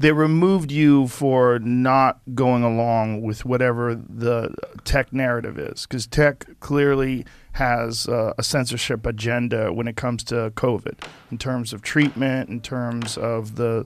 [0.00, 6.46] they removed you for not going along with whatever the tech narrative is because tech
[6.60, 10.96] clearly has uh, a censorship agenda when it comes to covid
[11.30, 13.84] in terms of treatment in terms of the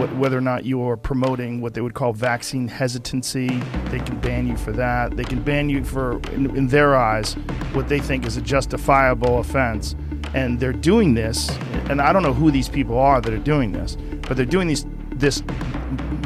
[0.00, 3.48] wh- whether or not you are promoting what they would call vaccine hesitancy.
[3.90, 5.16] They can ban you for that.
[5.16, 7.34] They can ban you for in, in their eyes
[7.74, 9.94] what they think is a justifiable offense.
[10.34, 11.50] And they're doing this
[11.90, 14.66] and i don't know who these people are that are doing this but they're doing
[14.68, 14.86] these
[15.22, 15.42] this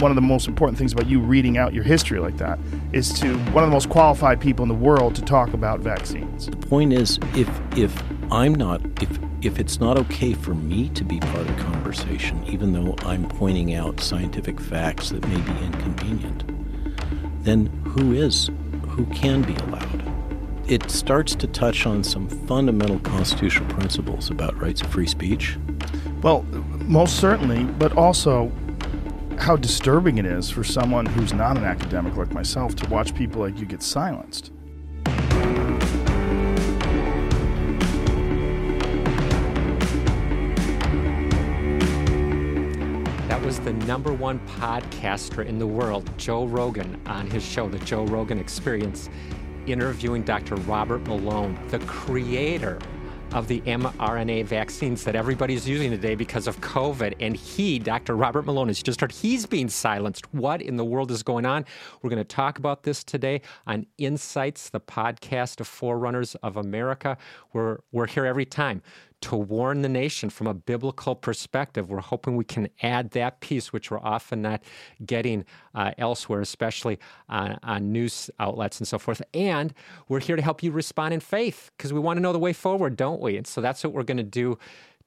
[0.00, 2.58] one of the most important things about you reading out your history like that
[2.92, 6.46] is to one of the most qualified people in the world to talk about vaccines.
[6.46, 11.04] The point is if if I'm not if if it's not okay for me to
[11.04, 15.64] be part of the conversation, even though I'm pointing out scientific facts that may be
[15.64, 16.44] inconvenient,
[17.44, 18.50] then who is
[18.88, 20.02] who can be allowed?
[20.68, 25.56] It starts to touch on some fundamental constitutional principles about rights of free speech.
[26.22, 26.42] Well,
[26.86, 28.50] most certainly, but also
[29.38, 33.42] how disturbing it is for someone who's not an academic like myself to watch people
[33.42, 34.50] like you get silenced.
[43.28, 47.78] That was the number one podcaster in the world, Joe Rogan, on his show, The
[47.80, 49.10] Joe Rogan Experience,
[49.66, 50.56] interviewing Dr.
[50.56, 52.78] Robert Malone, the creator
[53.36, 57.12] of the mRNA vaccines that everybody's using today because of COVID.
[57.20, 58.16] And he, Dr.
[58.16, 60.32] Robert Malone, has just heard he's being silenced.
[60.32, 61.66] What in the world is going on?
[62.00, 67.18] We're going to talk about this today on Insights, the podcast of Forerunners of America.
[67.52, 68.80] We're, we're here every time
[69.26, 71.90] to warn the nation from a biblical perspective.
[71.90, 74.62] We're hoping we can add that piece, which we're often not
[75.04, 79.20] getting uh, elsewhere, especially on, on, news outlets and so forth.
[79.34, 79.74] And
[80.08, 82.52] we're here to help you respond in faith because we want to know the way
[82.52, 83.36] forward, don't we?
[83.36, 84.58] And so that's what we're going to do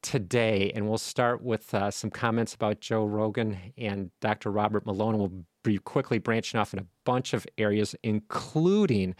[0.02, 0.73] today.
[0.75, 4.52] And we'll start with uh, some comments about Joe Rogan and Dr.
[4.52, 5.17] Robert Malone.
[5.17, 9.16] We'll be quickly branching off in a bunch of areas, including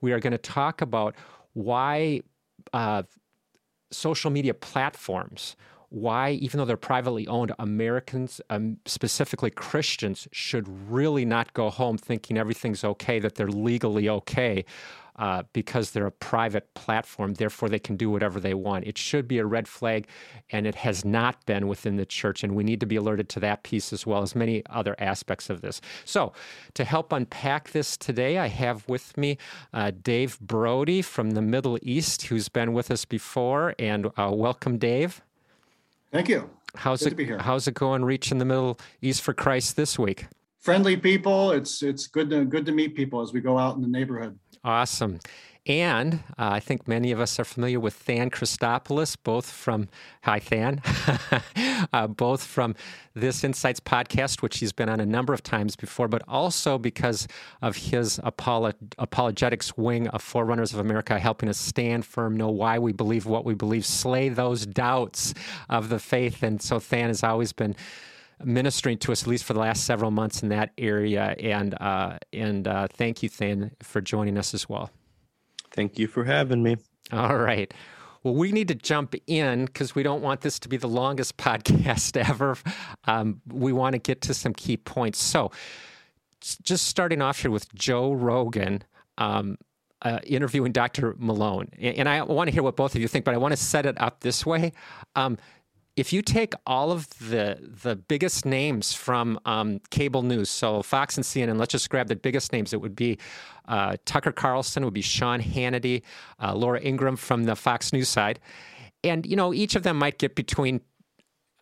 [0.00, 1.16] we are going to talk about
[1.52, 2.22] why.
[2.72, 3.02] Uh,
[3.90, 5.56] social media platforms
[5.90, 11.96] why, even though they're privately owned, Americans, um, specifically Christians, should really not go home
[11.96, 14.64] thinking everything's okay, that they're legally okay.
[15.18, 18.86] Uh, because they're a private platform, therefore they can do whatever they want.
[18.86, 20.06] It should be a red flag,
[20.50, 23.40] and it has not been within the church, and we need to be alerted to
[23.40, 25.80] that piece as well as many other aspects of this.
[26.04, 26.32] So,
[26.74, 29.38] to help unpack this today, I have with me
[29.72, 34.78] uh, Dave Brody from the Middle East, who's been with us before, and uh, welcome,
[34.78, 35.20] Dave.
[36.12, 36.48] Thank you.
[36.74, 37.40] How's Good it?
[37.40, 38.04] How's it going?
[38.04, 40.26] Reaching the Middle East for Christ this week?
[40.60, 41.52] Friendly people.
[41.52, 44.38] It's it's good to good to meet people as we go out in the neighborhood.
[44.64, 45.20] Awesome.
[45.66, 49.88] And uh, I think many of us are familiar with Than Christopoulos, both from,
[50.22, 50.80] hi Than,
[51.92, 52.74] uh, both from
[53.12, 57.28] this Insights podcast, which he's been on a number of times before, but also because
[57.60, 62.78] of his apolo- apologetics wing of Forerunners of America, helping us stand firm, know why
[62.78, 65.34] we believe what we believe, slay those doubts
[65.68, 66.42] of the faith.
[66.42, 67.76] And so Than has always been
[68.44, 71.34] ministering to us at least for the last several months in that area.
[71.38, 74.90] And uh, and uh, thank you, Than, for joining us as well.
[75.72, 76.76] Thank you for having me.
[77.12, 77.72] All right.
[78.22, 81.36] Well, we need to jump in because we don't want this to be the longest
[81.38, 82.56] podcast ever.
[83.04, 85.22] Um, we want to get to some key points.
[85.22, 85.50] So,
[86.62, 88.82] just starting off here with Joe Rogan.
[89.16, 89.58] Um,
[90.02, 91.16] uh, interviewing Dr.
[91.18, 91.70] Malone.
[91.76, 93.84] And I want to hear what both of you think, but I want to set
[93.84, 94.72] it up this way.
[95.16, 95.38] Um,
[95.98, 101.16] if you take all of the the biggest names from um, cable news, so Fox
[101.16, 102.72] and CNN, let's just grab the biggest names.
[102.72, 103.18] It would be
[103.66, 106.02] uh, Tucker Carlson, would be Sean Hannity,
[106.40, 108.38] uh, Laura Ingraham from the Fox News side,
[109.02, 110.80] and you know each of them might get between,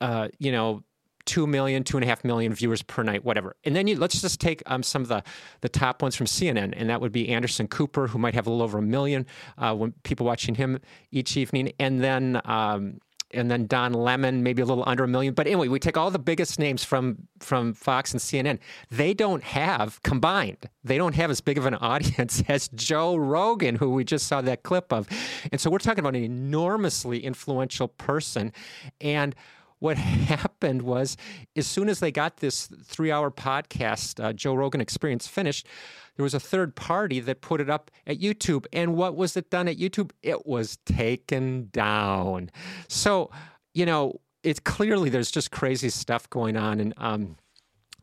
[0.00, 0.82] uh, you know.
[1.24, 3.56] Two million, two and a half million viewers per night, whatever.
[3.64, 5.24] And then you, let's just take um, some of the,
[5.60, 8.50] the top ones from CNN, and that would be Anderson Cooper, who might have a
[8.50, 9.26] little over a million
[9.58, 10.78] uh, when people watching him
[11.10, 13.00] each evening, and then um,
[13.32, 15.34] and then Don Lemon, maybe a little under a million.
[15.34, 18.58] But anyway, we take all the biggest names from from Fox and CNN.
[18.90, 20.68] They don't have combined.
[20.84, 24.40] They don't have as big of an audience as Joe Rogan, who we just saw
[24.42, 25.08] that clip of.
[25.50, 28.52] And so we're talking about an enormously influential person.
[29.00, 29.34] And
[29.78, 31.16] what happened was,
[31.56, 35.66] as soon as they got this three-hour podcast, uh, Joe Rogan Experience finished
[36.16, 38.66] there was a third party that put it up at YouTube.
[38.72, 40.10] And what was it done at YouTube?
[40.22, 42.50] It was taken down.
[42.88, 43.30] So,
[43.74, 46.80] you know, it's clearly there's just crazy stuff going on.
[46.80, 47.36] And, um,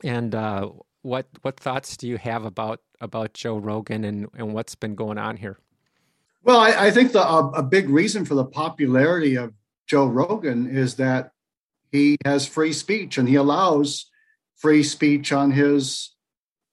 [0.04, 0.70] and, uh,
[1.02, 5.18] what, what thoughts do you have about, about Joe Rogan and, and what's been going
[5.18, 5.60] on here?
[6.44, 9.54] Well, I, I think the, a, a big reason for the popularity of
[9.88, 11.32] Joe Rogan is that
[11.92, 14.10] he has free speech and he allows
[14.56, 16.12] free speech on his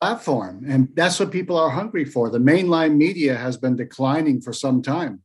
[0.01, 0.65] platform.
[0.67, 2.31] And that's what people are hungry for.
[2.31, 5.23] The mainline media has been declining for some time.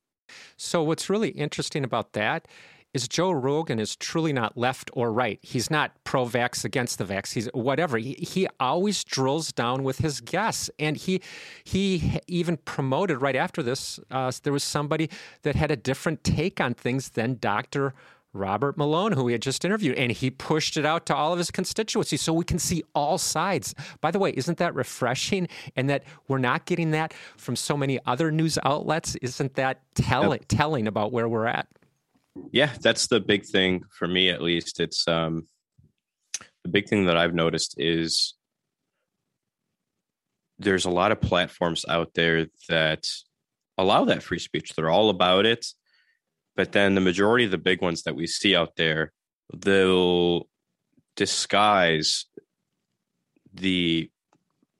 [0.57, 2.47] So, what's really interesting about that
[2.95, 5.37] is Joe Rogan is truly not left or right.
[5.41, 7.33] He's not pro vax against the vax.
[7.33, 7.97] He's whatever.
[7.97, 10.69] He, he always drills down with his guests.
[10.79, 11.21] And he
[11.65, 15.09] he even promoted right after this, uh, there was somebody
[15.41, 17.93] that had a different take on things than Dr.
[18.35, 21.37] Robert Malone, who we had just interviewed, and he pushed it out to all of
[21.37, 23.73] his constituency so we can see all sides.
[24.01, 25.47] By the way, isn't that refreshing?
[25.75, 29.15] And that we're not getting that from so many other news outlets?
[29.15, 30.45] Isn't that tell- yep.
[30.47, 31.67] telling about where we're at?
[32.51, 34.79] Yeah, that's the big thing for me, at least.
[34.79, 35.47] It's um,
[36.63, 38.33] the big thing that I've noticed is
[40.59, 43.07] there's a lot of platforms out there that
[43.77, 44.73] allow that free speech.
[44.73, 45.65] They're all about it
[46.55, 49.11] but then the majority of the big ones that we see out there,
[49.53, 50.47] they'll
[51.15, 52.25] disguise
[53.53, 54.09] the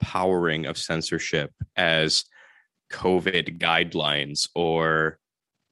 [0.00, 2.24] powering of censorship as
[2.92, 5.18] COVID guidelines or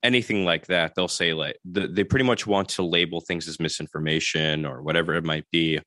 [0.02, 0.94] anything like that.
[0.94, 5.14] They'll say like the, they pretty much want to label things as misinformation or whatever
[5.14, 5.80] it might be,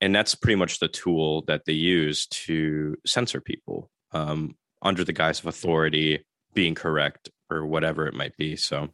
[0.00, 5.12] and that's pretty much the tool that they use to censor people um, under the
[5.12, 6.24] guise of authority
[6.54, 8.56] being correct or whatever it might be.
[8.56, 8.88] So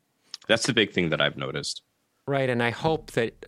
[0.48, 1.82] that's the big thing that I've noticed.
[2.26, 2.50] Right.
[2.50, 3.46] And I hope that,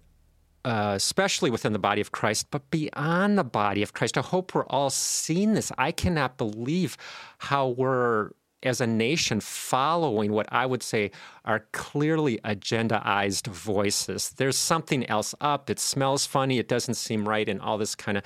[0.65, 4.55] uh, especially within the body of Christ, but beyond the body of Christ, I hope
[4.55, 5.73] we're all seeing this.
[5.77, 6.97] I cannot believe
[7.39, 8.31] how we're,
[8.63, 11.11] as a nation, following what I would say
[11.45, 14.31] are clearly agendaized voices.
[14.31, 15.71] There's something else up.
[15.71, 16.59] It smells funny.
[16.59, 18.25] It doesn't seem right, and all this kind of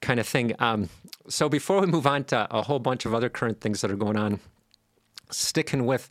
[0.00, 0.52] kind of thing.
[0.58, 0.88] Um,
[1.28, 3.96] so before we move on to a whole bunch of other current things that are
[3.96, 4.40] going on,
[5.30, 6.08] sticking with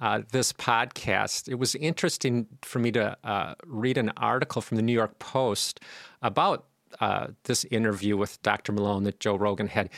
[0.00, 4.82] uh, this podcast, it was interesting for me to uh, read an article from the
[4.82, 5.80] New York Post
[6.22, 6.66] about
[7.00, 8.72] uh, this interview with Dr.
[8.72, 9.90] Malone that Joe Rogan had.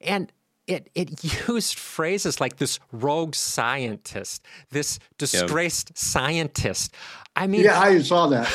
[0.00, 0.32] And
[0.68, 5.98] it, it used phrases like this rogue scientist, this disgraced yep.
[5.98, 6.94] scientist.
[7.34, 8.50] I mean, yeah, I saw that.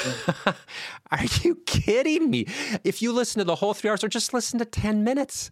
[1.11, 2.47] are you kidding me?
[2.83, 5.51] If you listen to the whole three hours or just listen to 10 minutes,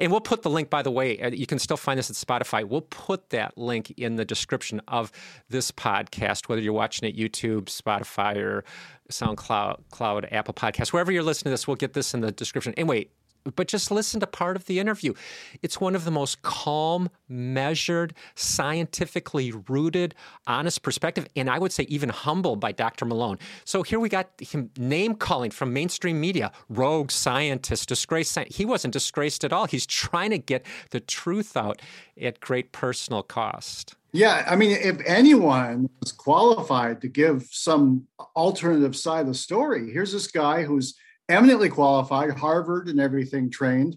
[0.00, 2.16] and we'll put the link, by the way, uh, you can still find this at
[2.16, 2.64] Spotify.
[2.64, 5.12] We'll put that link in the description of
[5.48, 8.64] this podcast, whether you're watching it YouTube, Spotify, or
[9.10, 12.74] SoundCloud, Cloud, Apple Podcast, wherever you're listening to this, we'll get this in the description.
[12.76, 13.08] Anyway,
[13.44, 15.14] but just listen to part of the interview.
[15.62, 20.14] It's one of the most calm, measured, scientifically rooted,
[20.46, 23.04] honest perspective, and I would say even humble by Dr.
[23.04, 23.38] Malone.
[23.64, 28.38] So here we got him name calling from mainstream media, rogue scientist, disgraced.
[28.48, 29.66] He wasn't disgraced at all.
[29.66, 31.80] He's trying to get the truth out
[32.20, 33.96] at great personal cost.
[34.14, 38.06] Yeah, I mean, if anyone was qualified to give some
[38.36, 40.94] alternative side of the story, here's this guy who's
[41.32, 43.96] eminently qualified, Harvard and everything trained,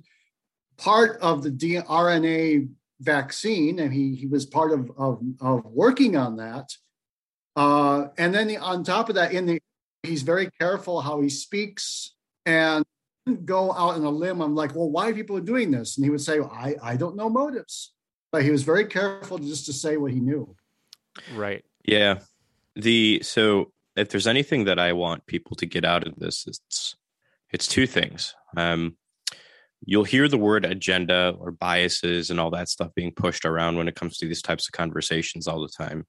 [0.78, 2.70] part of the RNA
[3.02, 6.72] vaccine, and he, he was part of, of, of working on that.
[7.56, 9.62] Uh, and then the, on top of that, in the
[10.04, 12.14] he's very careful how he speaks
[12.46, 12.86] and
[13.44, 14.42] go out on a limb.
[14.42, 15.98] I'm like, well, why are people doing this?
[15.98, 17.92] And he would say, well, I, I don't know motives.
[18.32, 20.56] But he was very careful just to say what he knew.
[21.34, 21.64] Right.
[21.86, 22.20] Yeah.
[22.76, 26.96] The so if there's anything that I want people to get out of this, it's
[27.56, 28.36] it's two things.
[28.58, 28.98] Um,
[29.86, 33.88] you'll hear the word agenda or biases and all that stuff being pushed around when
[33.88, 36.06] it comes to these types of conversations all the time.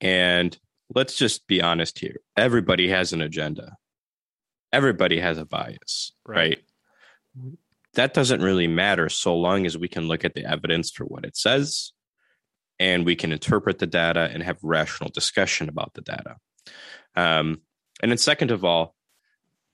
[0.00, 0.56] And
[0.94, 3.76] let's just be honest here everybody has an agenda,
[4.72, 6.64] everybody has a bias, right?
[7.36, 7.54] right?
[7.92, 11.26] That doesn't really matter so long as we can look at the evidence for what
[11.26, 11.92] it says
[12.80, 16.36] and we can interpret the data and have rational discussion about the data.
[17.14, 17.60] Um,
[18.02, 18.94] and then, second of all,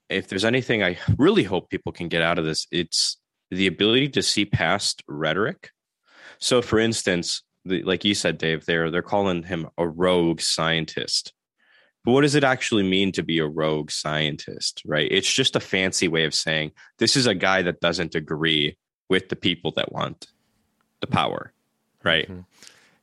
[0.09, 3.17] if there's anything I really hope people can get out of this, it's
[3.51, 5.71] the ability to see past rhetoric.
[6.39, 11.33] So, for instance, the, like you said, Dave, they're they're calling him a rogue scientist.
[12.05, 15.07] But what does it actually mean to be a rogue scientist, right?
[15.11, 18.77] It's just a fancy way of saying this is a guy that doesn't agree
[19.09, 20.27] with the people that want
[21.01, 21.51] the power,
[22.03, 22.29] right?
[22.29, 22.41] Mm-hmm.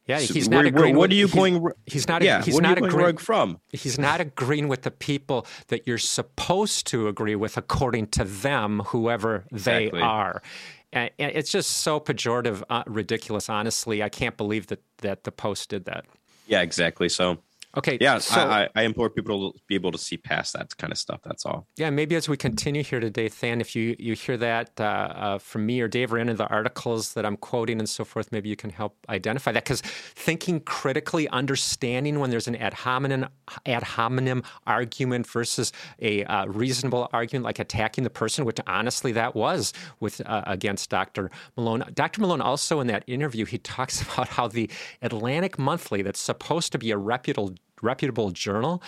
[0.07, 0.95] Yeah, he's not agreeing.
[0.95, 1.67] what with, are you going?
[1.85, 2.23] He's not.
[2.23, 3.61] Yeah, he's what not are you agreeing, from?
[3.73, 8.81] He's not agreeing with the people that you're supposed to agree with, according to them,
[8.87, 10.43] whoever they are.
[10.93, 13.49] And, and, it's just so pejorative, uh, ridiculous.
[13.49, 16.05] Honestly, I can't believe that that the Post did that.
[16.47, 17.09] Yeah, exactly.
[17.09, 17.39] So
[17.77, 17.99] Okay.
[18.01, 20.99] Yeah, So, I, I, implore people to be able to see past that kind of
[20.99, 21.21] stuff.
[21.23, 21.67] That's all.
[21.77, 25.39] yeah, maybe as we continue here today, Than, if you, you hear that uh, uh,
[25.39, 28.33] from me or Dave or any of the articles that I'm quoting and so forth,
[28.33, 29.65] maybe you can help identify that.
[29.65, 33.29] Because thinking critically, understanding when there's an ad hominem,
[33.67, 39.35] ad hominem argument versus a uh, reasonable argument, like attacking the person, which honestly that
[39.35, 41.31] was with uh, against Dr.
[41.57, 41.85] Malone.
[41.93, 42.23] Dr.
[42.23, 44.71] Malone also in that interview, he talks about how the
[45.03, 48.83] Atlantic Monthly, that's supposed to be a reputable reputable journal,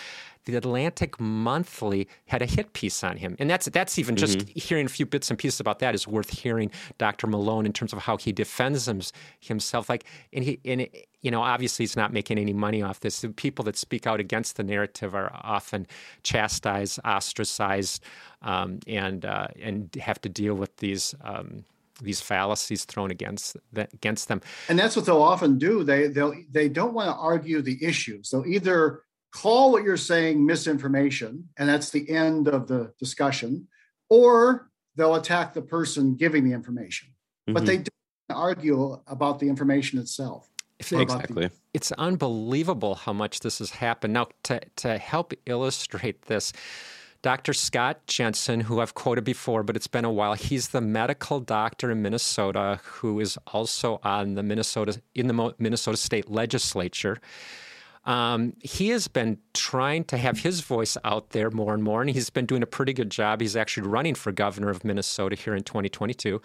[0.45, 4.85] the Atlantic Monthly had a hit piece on him, and that's that's even just hearing
[4.85, 6.71] a few bits and pieces about that is worth hearing.
[6.97, 7.27] Dr.
[7.27, 9.01] Malone in terms of how he defends him,
[9.39, 10.87] himself, like and he and
[11.21, 13.21] you know obviously he's not making any money off this.
[13.21, 15.87] The people that speak out against the narrative are often
[16.23, 18.03] chastised, ostracized,
[18.41, 21.13] um, and uh, and have to deal with these.
[21.23, 21.65] Um,
[22.01, 24.41] these fallacies thrown against the, against them.
[24.67, 28.29] and that's what they'll often do they they'll they don't want to argue the issues
[28.29, 33.67] they'll either call what you're saying misinformation and that's the end of the discussion
[34.09, 37.09] or they'll attack the person giving the information
[37.47, 37.65] but Mhm.
[37.65, 37.89] they don't
[38.31, 41.49] argue about the information itself If Or it- about the- exactly.
[41.73, 44.13] it's unbelievable how much this has happened.
[44.13, 46.53] Now, to, to help illustrate this,
[47.21, 47.53] Dr.
[47.53, 51.91] Scott Jensen, who I've quoted before, but it's been a while, he's the medical doctor
[51.91, 57.19] in Minnesota who is also on the Minnesota in the Minnesota State Legislature.
[58.05, 62.09] Um, he has been trying to have his voice out there more and more, and
[62.09, 63.41] he's been doing a pretty good job.
[63.41, 66.41] He's actually running for governor of Minnesota here in 2022.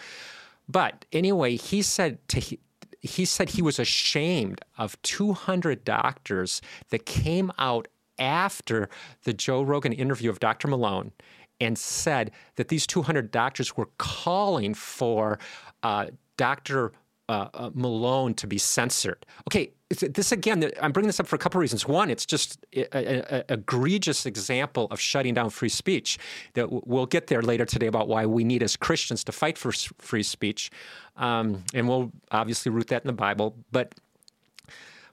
[0.68, 2.58] But anyway, he said to he,
[3.00, 7.86] he said he was ashamed of 200 doctors that came out
[8.18, 8.88] after
[9.24, 10.68] the Joe Rogan interview of Dr.
[10.68, 11.12] Malone
[11.60, 15.38] and said that these 200 doctors were calling for
[15.82, 16.06] uh,
[16.36, 16.92] Dr.
[17.28, 19.24] Uh, uh, Malone to be censored.
[19.48, 21.88] Okay, this again, I'm bringing this up for a couple of reasons.
[21.88, 22.58] One, it's just
[22.92, 26.18] an egregious example of shutting down free speech.
[26.52, 29.72] That we'll get there later today about why we need as Christians to fight for
[29.72, 30.70] free speech,
[31.16, 33.56] um, and we'll obviously root that in the Bible.
[33.72, 33.94] But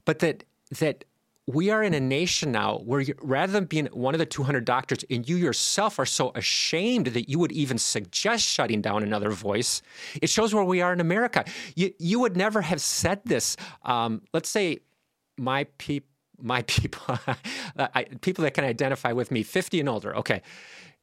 [0.03, 0.43] but that
[0.79, 1.05] that
[1.53, 4.65] we are in a nation now where you, rather than being one of the 200
[4.65, 9.29] doctors and you yourself are so ashamed that you would even suggest shutting down another
[9.29, 9.81] voice
[10.22, 14.22] it shows where we are in america you, you would never have said this um,
[14.34, 14.79] let's say
[15.38, 16.08] my people
[16.43, 17.17] my people
[17.77, 20.41] I, people that can identify with me 50 and older okay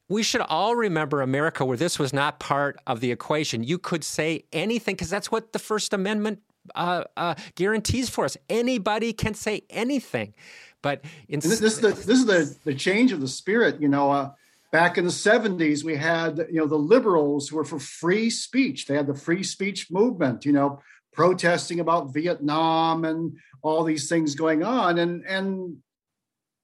[0.09, 3.63] we should all remember America where this was not part of the equation.
[3.63, 6.41] You could say anything because that's what the First Amendment
[6.75, 8.37] uh, uh, guarantees for us.
[8.49, 10.33] Anybody can say anything.
[10.81, 13.81] But in, this, this is the this is the the change of the spirit.
[13.81, 14.31] You know, uh,
[14.71, 18.85] back in the '70s, we had you know the liberals who were for free speech.
[18.85, 20.45] They had the free speech movement.
[20.45, 20.81] You know,
[21.13, 25.77] protesting about Vietnam and all these things going on, and and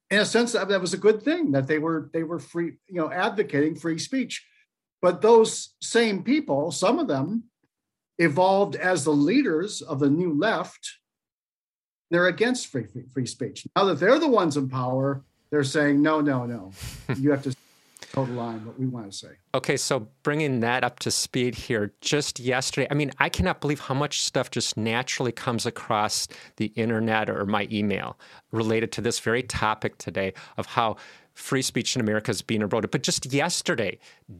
[0.09, 2.73] in a sense that, that was a good thing that they were they were free.
[2.87, 4.45] You know, advocating free speech.
[5.01, 7.43] But those same people, some of them,
[8.17, 10.97] evolved as the leaders of the new left
[12.11, 13.67] they're against free, free free speech.
[13.75, 16.71] Now that they're the ones in power, they're saying no, no, no.
[17.17, 17.55] You have to
[18.11, 19.29] toe the line what we want to say.
[19.53, 23.79] Okay, so bringing that up to speed here, just yesterday, I mean, I cannot believe
[23.79, 28.17] how much stuff just naturally comes across the internet or my email
[28.51, 30.97] related to this very topic today of how
[31.35, 32.89] free speech in America is being eroded.
[32.91, 33.99] But just yesterday,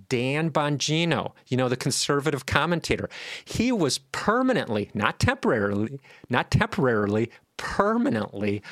[0.10, 3.10] Dan Bongino, you know, the conservative commentator,
[3.44, 6.00] he was permanently, not temporarily,
[6.30, 8.64] not temporarily, permanently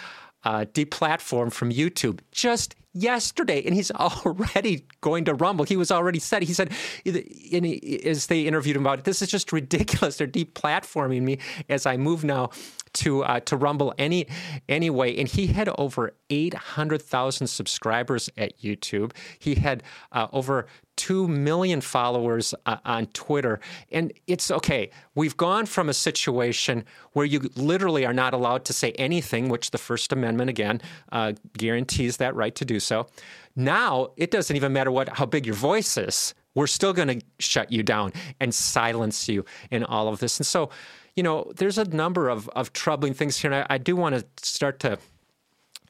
[0.44, 3.92] uh, deplatformed from YouTube just yesterday, and he's
[4.26, 5.66] already going to Rumble.
[5.66, 6.44] He was already said.
[6.44, 6.72] He said,
[7.06, 7.66] in,
[8.06, 10.18] as they interviewed him about it, this is just ridiculous.
[10.24, 12.52] They're deplatforming me as I move now
[12.94, 14.28] to uh, to Rumble any
[14.70, 15.18] anyway.
[15.18, 19.14] And he had over eight hundred thousand subscribers at YouTube.
[19.40, 23.60] He had uh, over 2 million followers uh, on Twitter.
[23.92, 24.92] And it's okay.
[25.16, 29.72] We've gone from a situation where you literally are not allowed to say anything, which
[29.72, 30.82] the First Amendment, again,
[31.12, 33.08] uh, guarantees that right to do so.
[33.56, 36.34] Now, it doesn't even matter what how big your voice is.
[36.56, 40.40] We're still going to shut you down and silence you in all of this.
[40.40, 40.70] And so,
[41.16, 43.52] you know, there's a number of, of troubling things here.
[43.52, 45.00] And I, I do want to start to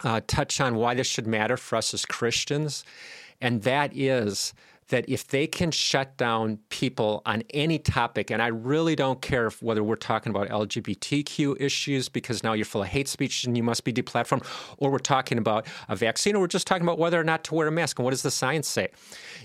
[0.04, 2.86] uh, touch on why this should matter for us as Christians.
[3.42, 4.54] And that is
[4.94, 9.48] that if they can shut down people on any topic, and I really don't care
[9.48, 13.58] if, whether we're talking about LGBTQ issues because now you're full of hate speech and
[13.58, 14.46] you must be deplatformed,
[14.78, 17.56] or we're talking about a vaccine, or we're just talking about whether or not to
[17.56, 18.90] wear a mask and what does the science say.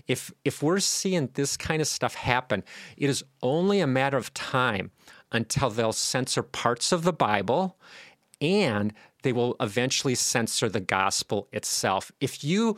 [0.07, 2.63] If if we're seeing this kind of stuff happen,
[2.99, 4.91] it is only a matter of time
[5.33, 7.79] until they'll censor parts of the Bible
[8.43, 12.13] and they will eventually censor the gospel itself.
[12.21, 12.77] If you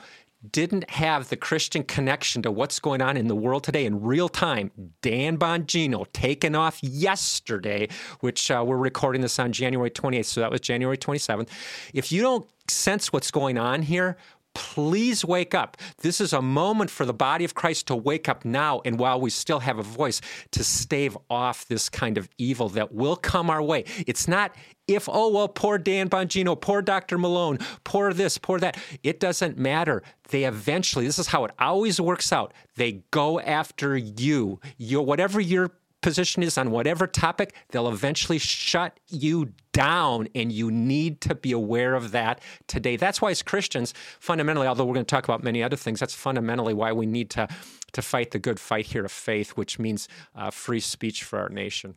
[0.48, 4.28] didn't have the Christian connection to what's going on in the world today in real
[4.28, 4.70] time.
[5.02, 7.88] Dan Bongino taken off yesterday,
[8.20, 11.48] which uh, we're recording this on January 28th, so that was January 27th.
[11.92, 14.16] If you don't sense what's going on here,
[14.54, 15.76] please wake up.
[15.98, 19.20] This is a moment for the body of Christ to wake up now, and while
[19.20, 20.20] we still have a voice,
[20.52, 23.84] to stave off this kind of evil that will come our way.
[24.06, 24.54] It's not
[24.90, 27.16] if, oh, well, poor Dan Bongino, poor Dr.
[27.16, 28.76] Malone, poor this, poor that.
[29.04, 30.02] It doesn't matter.
[30.30, 32.52] They eventually, this is how it always works out.
[32.74, 34.60] They go after you.
[34.78, 40.28] Your, whatever your position is on whatever topic, they'll eventually shut you down.
[40.34, 42.96] And you need to be aware of that today.
[42.96, 46.14] That's why, as Christians, fundamentally, although we're going to talk about many other things, that's
[46.14, 47.48] fundamentally why we need to,
[47.92, 51.48] to fight the good fight here of faith, which means uh, free speech for our
[51.48, 51.94] nation.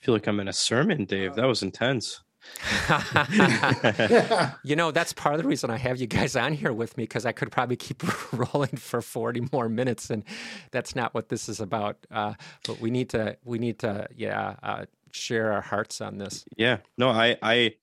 [0.00, 1.34] I feel like I'm in a sermon, Dave.
[1.34, 2.22] That was intense.
[4.62, 7.04] you know, that's part of the reason I have you guys on here with me
[7.04, 10.24] because I could probably keep rolling for 40 more minutes, and
[10.70, 11.98] that's not what this is about.
[12.10, 12.34] Uh,
[12.66, 16.44] but we need to, we need to, yeah, uh, share our hearts on this.
[16.56, 17.74] Yeah, no, I, I,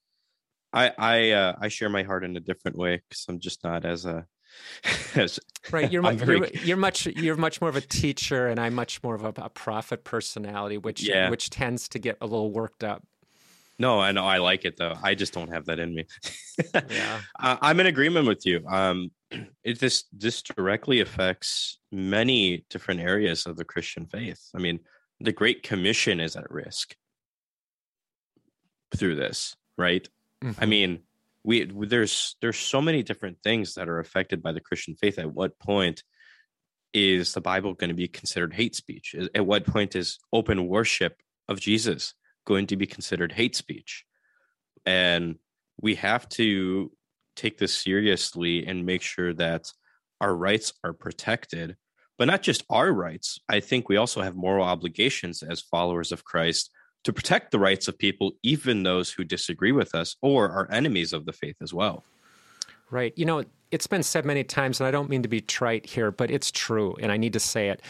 [0.73, 3.85] I, I, uh, I share my heart in a different way because I'm just not
[3.85, 4.25] as a.
[5.15, 5.39] as,
[5.71, 6.37] right, you're, very...
[6.37, 9.33] you're, you're much you're much more of a teacher, and I'm much more of a,
[9.41, 11.29] a prophet personality, which yeah.
[11.29, 13.03] which tends to get a little worked up.
[13.79, 14.93] No, I know I like it though.
[15.01, 16.05] I just don't have that in me.
[16.89, 18.65] yeah, I'm in agreement with you.
[18.67, 19.11] Um,
[19.63, 24.49] it this this directly affects many different areas of the Christian faith.
[24.55, 24.79] I mean,
[25.19, 26.95] the Great Commission is at risk
[28.95, 30.07] through this, right?
[30.43, 30.63] Mm-hmm.
[30.63, 30.99] I mean,
[31.43, 35.19] we there's there's so many different things that are affected by the Christian faith.
[35.19, 36.03] At what point
[36.93, 39.15] is the Bible going to be considered hate speech?
[39.35, 42.15] At what point is open worship of Jesus
[42.47, 44.05] going to be considered hate speech.
[44.85, 45.35] And
[45.79, 46.91] we have to
[47.35, 49.71] take this seriously and make sure that
[50.21, 51.75] our rights are protected,
[52.17, 53.39] but not just our rights.
[53.47, 56.71] I think we also have moral obligations as followers of Christ
[57.03, 61.13] to protect the rights of people, even those who disagree with us or are enemies
[61.13, 62.03] of the faith as well.
[62.89, 63.13] Right.
[63.17, 66.09] You know, it's been said many times, and I don't mean to be trite here,
[66.09, 67.81] but it's true, and I need to say it.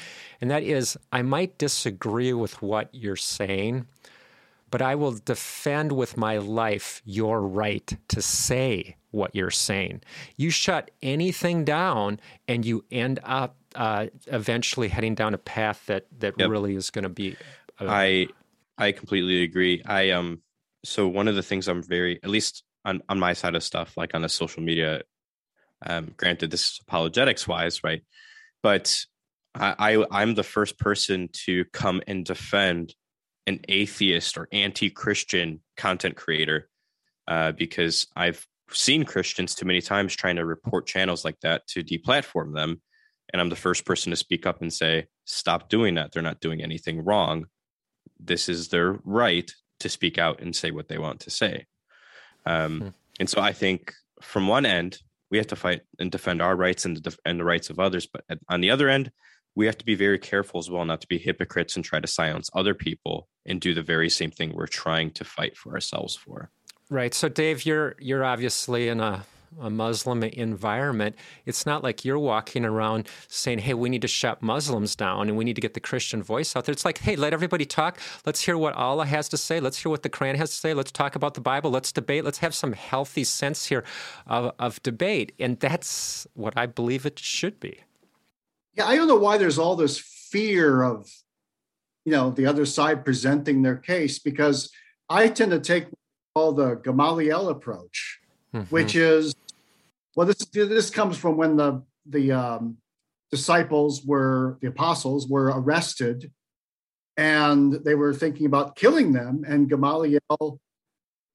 [0.42, 3.86] And that is, I might disagree with what you're saying,
[4.70, 10.02] but I will defend with my life your right to say what you're saying.
[10.36, 16.06] You shut anything down, and you end up uh, eventually heading down a path that
[16.20, 16.50] that yep.
[16.50, 17.36] really is going to be.
[17.80, 18.28] Uh, I
[18.78, 19.82] I completely agree.
[19.86, 20.41] I um
[20.84, 23.96] so one of the things I'm very at least on on my side of stuff,
[23.98, 25.02] like on the social media.
[25.86, 28.02] Um, granted, this is apologetics wise, right?
[28.63, 28.98] But
[29.54, 32.96] I, I I'm the first person to come and defend
[33.48, 36.70] an atheist or anti-Christian content creator
[37.28, 41.84] uh, because I've seen Christians too many times trying to report channels like that to
[41.84, 42.82] deplatform them,
[43.32, 46.12] and I'm the first person to speak up and say, "Stop doing that.
[46.12, 47.48] They're not doing anything wrong.
[48.20, 51.66] This is their right to speak out and say what they want to say."
[52.46, 52.88] Um, hmm.
[53.20, 55.00] And so I think from one end,
[55.32, 58.08] we have to fight and defend our rights and the, and the rights of others,
[58.08, 59.12] but on the other end,
[59.58, 62.06] we have to be very careful as well not to be hypocrites and try to
[62.06, 66.15] silence other people and do the very same thing we're trying to fight for ourselves
[66.15, 66.52] for.
[66.91, 67.12] Right.
[67.13, 69.26] So Dave, you're you're obviously in a
[69.62, 71.15] a Muslim environment,
[71.46, 75.38] it's not like you're walking around saying, hey, we need to shut Muslims down and
[75.38, 76.74] we need to get the Christian voice out there.
[76.74, 77.98] It's like, hey, let everybody talk.
[78.26, 79.60] Let's hear what Allah has to say.
[79.62, 80.74] Let's hear what the Quran has to say.
[80.74, 81.72] Let's talk about the Bible.
[81.72, 82.26] Let's debate.
[82.26, 83.84] Let's have some healthy sense here
[84.28, 85.32] of, of debate.
[85.39, 87.80] And that's what I believe it should be.
[88.78, 91.10] Yeah, I don't know why there's all this fear of,
[92.06, 94.72] you know, the other side presenting their case because
[95.10, 95.88] I tend to take
[96.36, 98.20] all the Gamaliel approach,
[98.54, 98.66] mm-hmm.
[98.66, 99.34] which is,
[100.16, 102.78] well, this this comes from when the the um,
[103.32, 106.32] disciples were the apostles were arrested,
[107.18, 110.60] and they were thinking about killing them, and Gamaliel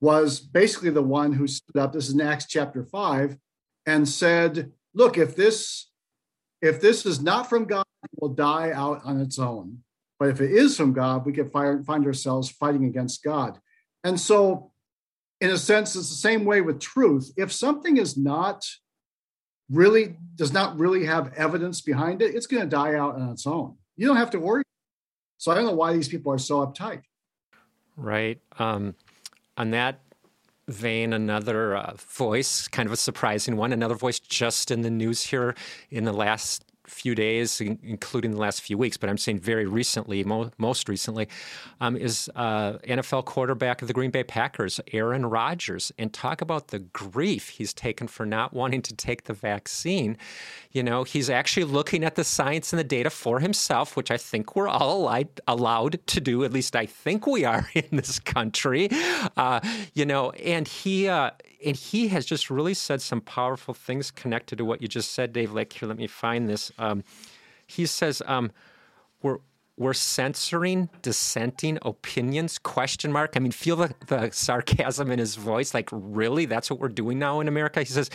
[0.01, 1.93] was basically the one who stood up.
[1.93, 3.37] This is in Acts chapter five,
[3.85, 5.92] and said, "Look, if this
[6.63, 9.79] if this is not from God, it will die out on its own.
[10.19, 13.59] But if it is from God, we can find ourselves fighting against God.
[14.05, 14.71] And so,
[15.41, 17.33] in a sense, it's the same way with truth.
[17.37, 18.65] If something is not
[19.69, 23.47] really, does not really have evidence behind it, it's going to die out on its
[23.47, 23.77] own.
[23.97, 24.63] You don't have to worry.
[25.39, 27.03] So I don't know why these people are so uptight.
[27.97, 28.41] Right.
[28.61, 28.95] Um,
[29.57, 30.02] on that
[30.69, 35.25] vein, another uh, voice, kind of a surprising one, another voice just in the news
[35.25, 35.55] here
[35.91, 40.25] in the last few days, including the last few weeks, but I'm saying very recently,
[40.25, 41.29] mo- most recently,
[41.81, 46.69] um, is uh, NFL quarterback of the Green Bay Packers, Aaron Rodgers, and talk about
[46.69, 50.17] the grief he's taken for not wanting to take the vaccine.
[50.73, 54.17] You know, he's actually looking at the science and the data for himself, which I
[54.17, 55.13] think we're all
[55.47, 56.45] allowed to do.
[56.45, 58.89] At least I think we are in this country.
[59.37, 59.61] Uh,
[59.95, 61.31] you know, and he uh,
[61.65, 65.33] and he has just really said some powerful things connected to what you just said,
[65.33, 65.53] Dave.
[65.53, 66.73] Like here, let me find this.
[66.79, 67.05] Um,
[67.67, 68.53] he says um,
[69.23, 69.39] we're
[69.77, 73.33] we're censoring dissenting opinions question mark.
[73.37, 75.75] I mean feel the, the sarcasm in his voice.
[75.75, 76.45] Like really?
[76.45, 77.81] That's what we're doing now in america?
[77.81, 78.11] He says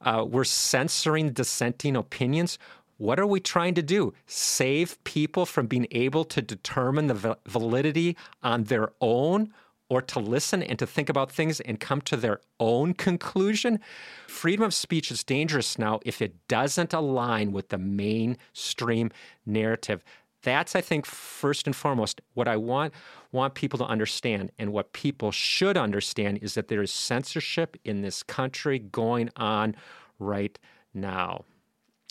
[0.00, 2.58] uh, we're censoring dissenting opinions.
[2.98, 4.14] What are we trying to do?
[4.26, 9.52] Save people from being able to determine the validity on their own
[9.88, 13.78] or to listen and to think about things and come to their own conclusion.
[14.26, 19.10] Freedom of speech is dangerous now if it doesn't align with the mainstream
[19.44, 20.02] narrative.
[20.42, 22.92] That's, I think, first and foremost, what I want
[23.32, 28.02] want people to understand, and what people should understand is that there is censorship in
[28.02, 29.74] this country going on
[30.18, 30.58] right
[30.94, 31.44] now.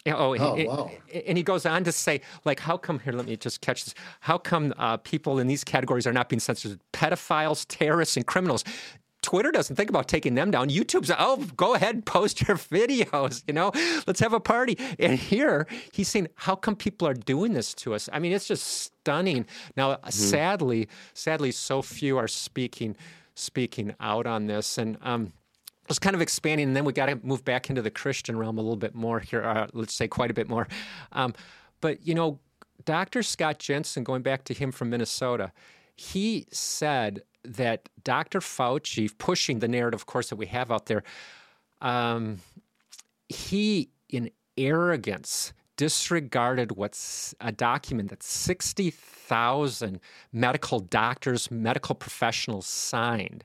[0.07, 0.91] Oh, oh and, wow.
[1.25, 3.13] and he goes on to say, like, how come here?
[3.13, 3.95] Let me just catch this.
[4.19, 6.79] How come uh, people in these categories are not being censored?
[6.93, 8.63] Pedophiles, terrorists, and criminals.
[9.25, 10.69] Twitter doesn't think about taking them down.
[10.69, 13.71] YouTube's, oh, go ahead, post your videos, you know,
[14.05, 14.77] let's have a party.
[14.99, 18.07] And here he's saying, how come people are doing this to us?
[18.13, 19.47] I mean, it's just stunning.
[19.75, 20.09] Now, mm-hmm.
[20.11, 22.95] sadly, sadly, so few are speaking
[23.35, 24.77] speaking out on this.
[24.77, 25.33] And um,
[25.87, 28.57] was kind of expanding, and then we got to move back into the Christian realm
[28.57, 29.43] a little bit more here.
[29.43, 30.67] Uh, let's say quite a bit more.
[31.11, 31.33] Um,
[31.81, 32.39] but you know,
[32.85, 33.23] Dr.
[33.23, 35.51] Scott Jensen, going back to him from Minnesota,
[35.95, 38.39] he said that Dr.
[38.39, 41.03] Fauci, pushing the narrative, of course, that we have out there,
[41.81, 42.39] um,
[43.29, 49.99] he, in arrogance, disregarded what's a document that 60,000
[50.31, 53.43] medical doctors, medical professionals signed.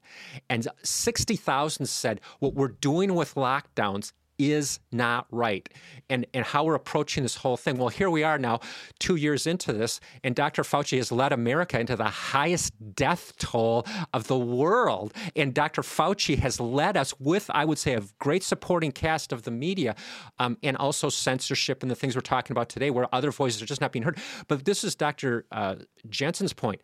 [0.49, 5.69] And 60,000 said, what we're doing with lockdowns is not right.
[6.09, 7.77] And, and how we're approaching this whole thing.
[7.77, 8.61] Well, here we are now,
[8.99, 10.63] two years into this, and Dr.
[10.63, 15.13] Fauci has led America into the highest death toll of the world.
[15.37, 15.83] And Dr.
[15.83, 19.95] Fauci has led us with, I would say, a great supporting cast of the media
[20.39, 23.67] um, and also censorship and the things we're talking about today, where other voices are
[23.67, 24.19] just not being heard.
[24.49, 25.45] But this is Dr.
[25.53, 25.77] Uh,
[26.09, 26.81] Jensen's point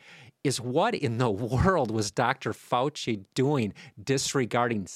[0.47, 2.53] is what in the world was Dr.
[2.53, 4.87] Fauci doing disregarding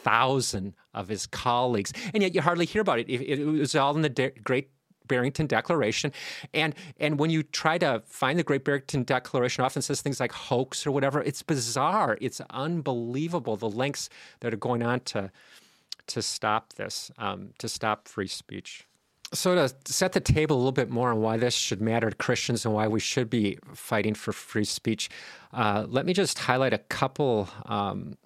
[0.00, 1.92] 60,000 of his colleagues?
[2.14, 3.08] And yet you hardly hear about it.
[3.08, 4.70] It, it was all in the de- Great
[5.06, 6.12] Barrington Declaration.
[6.54, 10.32] And and when you try to find the Great Barrington Declaration, often says things like
[10.32, 11.20] hoax or whatever.
[11.20, 12.16] It's bizarre.
[12.20, 14.08] It's unbelievable the lengths
[14.38, 15.32] that are going on to
[16.06, 18.86] to stop this, um, to stop free speech.
[19.32, 22.16] So, to set the table a little bit more on why this should matter to
[22.16, 25.08] Christians and why we should be fighting for free speech,
[25.52, 28.16] uh, let me just highlight a couple um,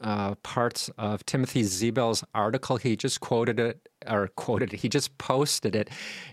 [0.00, 2.76] uh, parts of Timothy Zebel's article.
[2.76, 5.90] He just quoted it, or quoted it, he just posted it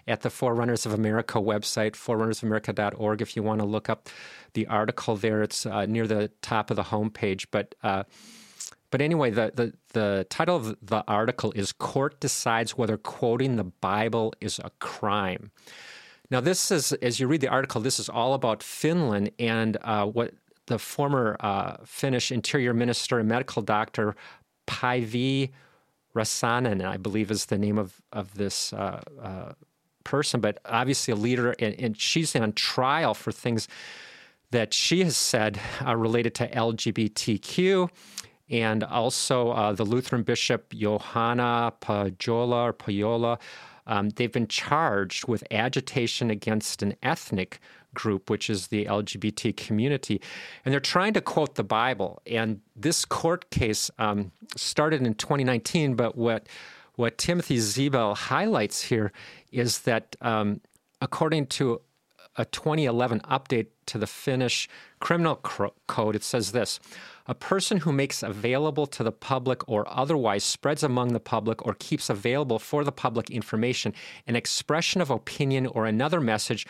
[0.07, 4.09] at the Forerunners of America website, forerunnersofamerica.org, if you want to look up
[4.53, 5.41] the article there.
[5.41, 7.45] It's uh, near the top of the homepage.
[7.51, 8.03] But uh,
[8.89, 13.65] but anyway, the, the, the title of the article is Court Decides Whether Quoting the
[13.65, 15.51] Bible is a Crime.
[16.29, 20.05] Now, this is, as you read the article, this is all about Finland and uh,
[20.05, 20.33] what
[20.67, 24.15] the former uh, Finnish interior minister and medical doctor
[24.67, 25.51] Päivi
[26.15, 29.53] Räsänen, I believe is the name of, of this uh, uh,
[30.03, 33.67] person, but obviously a leader, and, and, she's on trial for things
[34.51, 37.89] that she has said uh, related to LGBTQ
[38.49, 43.39] and also uh, the Lutheran bishop Juhana Pohjola or Pajola.
[43.85, 47.59] Um, they've been charged with agitation against an ethnic
[47.97, 50.21] group, which is the LGBT community.
[50.63, 52.21] And they're trying to quote the Bible.
[52.27, 56.47] And this court case um, started in 2019, but what
[56.95, 59.11] what Timothy Zebel highlights here
[59.51, 60.61] is that um,
[60.99, 61.81] according to
[62.37, 64.67] a 2011 update to the Finnish
[64.99, 65.35] criminal
[65.87, 66.79] code, it says this
[67.27, 71.75] a person who makes available to the public or otherwise spreads among the public or
[71.77, 73.93] keeps available for the public information
[74.27, 76.65] an expression of opinion or another message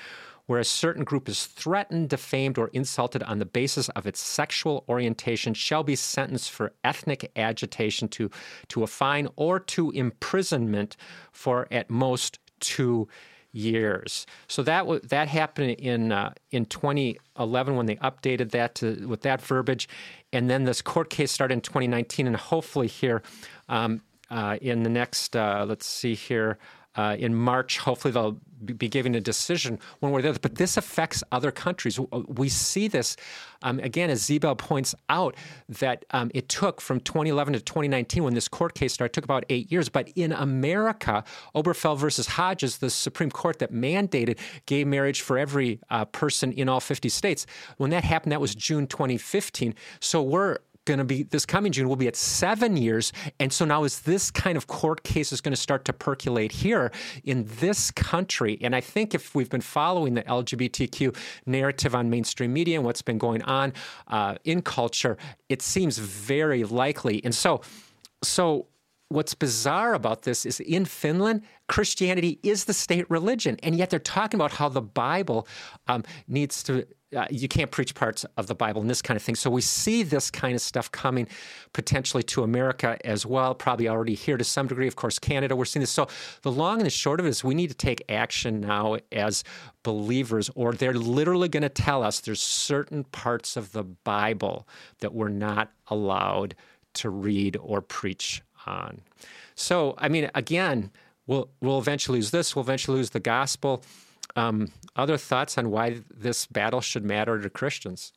[0.47, 4.83] where a certain group is threatened, defamed, or insulted on the basis of its sexual
[4.89, 8.31] orientation shall be sentenced for ethnic agitation to,
[8.69, 10.97] to a fine or to imprisonment
[11.31, 13.07] for at most two
[13.51, 14.25] years.
[14.47, 19.21] So that w- that happened in uh, in 2011 when they updated that to, with
[19.21, 19.87] that verbiage,
[20.31, 23.21] and then this court case started in 2019, and hopefully here
[23.69, 26.57] um, uh, in the next uh, let's see here
[26.97, 27.77] uh, in March.
[27.79, 30.39] Hopefully, they'll be giving a decision one way or the other.
[30.39, 31.99] But this affects other countries.
[32.27, 33.15] We see this
[33.63, 35.35] um, again, as Zebel points out,
[35.69, 39.23] that um, it took from 2011 to 2019 when this court case started, it took
[39.23, 39.89] about eight years.
[39.89, 41.23] But in America,
[41.55, 46.69] Obergefell versus Hodges, the Supreme Court that mandated gay marriage for every uh, person in
[46.69, 47.45] all 50 states,
[47.77, 49.73] when that happened, that was June 2015.
[49.99, 53.13] So we're going to be this coming June will be at seven years.
[53.39, 56.51] And so now is this kind of court case is going to start to percolate
[56.51, 56.91] here
[57.23, 58.57] in this country.
[58.61, 63.03] And I think if we've been following the LGBTQ narrative on mainstream media and what's
[63.03, 63.73] been going on
[64.07, 65.17] uh, in culture,
[65.49, 67.21] it seems very likely.
[67.23, 67.61] And so,
[68.23, 68.65] so
[69.09, 73.99] what's bizarre about this is in Finland, Christianity is the state religion, and yet they're
[73.99, 75.47] talking about how the Bible
[75.87, 76.85] um, needs to.
[77.15, 79.35] Uh, you can't preach parts of the Bible and this kind of thing.
[79.35, 81.29] So we see this kind of stuff coming
[81.71, 84.87] potentially to America as well, probably already here to some degree.
[84.87, 85.89] Of course, Canada, we're seeing this.
[85.89, 86.09] So
[86.41, 89.45] the long and the short of it is we need to take action now as
[89.83, 94.67] believers, or they're literally going to tell us there's certain parts of the Bible
[94.99, 96.55] that we're not allowed
[96.95, 99.01] to read or preach on.
[99.55, 100.91] So, I mean, again,
[101.25, 103.83] we'll, we'll eventually lose this, we'll eventually lose the gospel.
[104.35, 108.13] Um, other thoughts on why this battle should matter to Christians?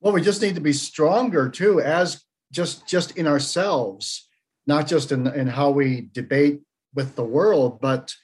[0.00, 4.28] Well, we just need to be stronger too, as just just in ourselves,
[4.66, 6.62] not just in in how we debate
[6.94, 8.14] with the world, but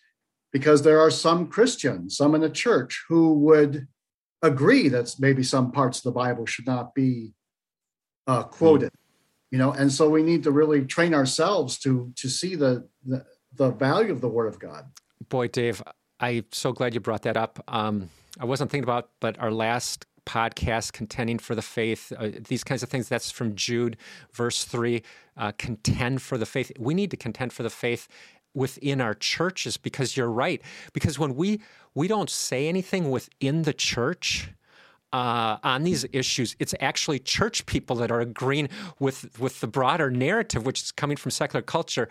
[0.53, 3.89] because there are some Christians, some in the church, who would
[4.43, 7.33] agree that maybe some parts of the Bible should not be
[8.27, 8.91] uh, quoted.
[8.91, 9.06] Mm
[9.51, 13.25] you know and so we need to really train ourselves to to see the the,
[13.55, 14.87] the value of the word of god.
[15.29, 15.83] Boy dave
[16.21, 17.63] i'm so glad you brought that up.
[17.69, 22.65] Um, i wasn't thinking about but our last podcast contending for the faith uh, these
[22.65, 23.97] kinds of things that's from jude
[24.33, 25.03] verse 3
[25.37, 26.73] uh, contend for the faith.
[26.79, 28.09] We need to contend for the faith
[28.55, 30.63] within our churches because you're right.
[30.93, 31.61] Because when we
[31.95, 34.51] we don't say anything within the church
[35.17, 40.11] uh, on these issues, it's actually church people that are agreeing with with the broader
[40.11, 42.07] narrative, which is coming from secular culture,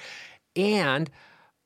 [0.55, 1.11] and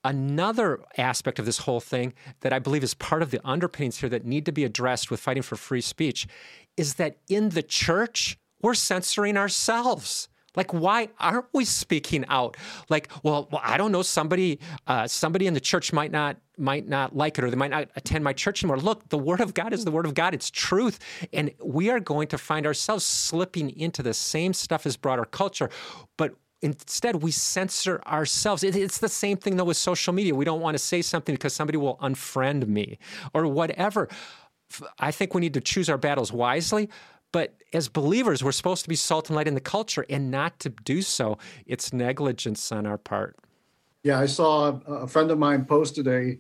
[0.04, 4.10] another aspect of this whole thing that I believe is part of the underpinnings here
[4.10, 6.28] that need to be addressed with fighting for free speech
[6.76, 10.28] is that in the church we're censoring ourselves.
[10.56, 12.58] Like, why aren't we speaking out?
[12.90, 14.02] Like, well, well I don't know.
[14.02, 17.72] Somebody, uh, somebody in the church might not might not like it, or they might
[17.72, 18.78] not attend my church anymore.
[18.78, 20.34] Look, the Word of God is the Word of God.
[20.34, 21.00] It's truth,
[21.32, 25.70] and we are going to find ourselves slipping into the same stuff as broader culture,
[26.18, 26.34] but.
[26.62, 28.66] Instead, we censor ourselves.
[28.66, 30.36] it's the same thing though with social media.
[30.36, 33.00] We don't want to say something because somebody will unfriend me
[33.34, 34.10] or whatever.
[35.00, 36.90] I think we need to choose our battles wisely,
[37.74, 40.70] as believers, we're supposed to be salt and light in the culture, and not to
[40.70, 43.38] do so, it's negligence on our part.
[44.04, 46.38] Yeah, I saw a friend of mine posted a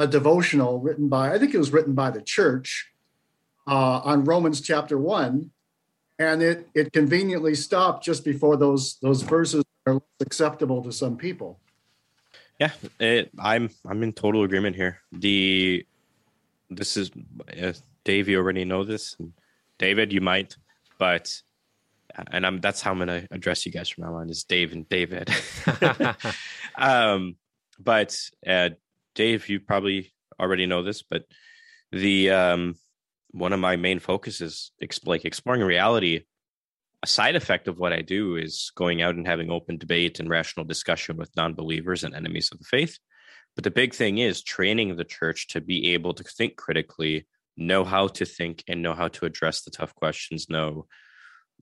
[0.00, 2.92] a devotional written by I think it was written by the church
[3.66, 5.50] uh, on Romans chapter one,
[6.18, 11.60] and it it conveniently stopped just before those those verses are acceptable to some people.
[12.58, 15.00] Yeah, it, I'm I'm in total agreement here.
[15.12, 15.86] The
[16.70, 17.10] this is
[17.60, 17.72] uh,
[18.04, 18.28] Dave.
[18.28, 19.16] You already know this.
[19.18, 19.32] And
[19.78, 20.56] David, you might,
[20.98, 21.34] but
[22.32, 24.88] and I'm that's how I'm gonna address you guys from now on is Dave and
[24.88, 25.30] David.
[26.78, 27.36] um,
[27.78, 28.70] but uh,
[29.14, 31.24] Dave, you probably already know this, but
[31.92, 32.74] the um,
[33.30, 34.72] one of my main focuses,
[35.04, 36.24] like exploring reality.
[37.04, 40.28] A side effect of what I do is going out and having open debate and
[40.28, 42.98] rational discussion with non-believers and enemies of the faith.
[43.54, 47.28] But the big thing is training the church to be able to think critically
[47.58, 50.86] know how to think and know how to address the tough questions, know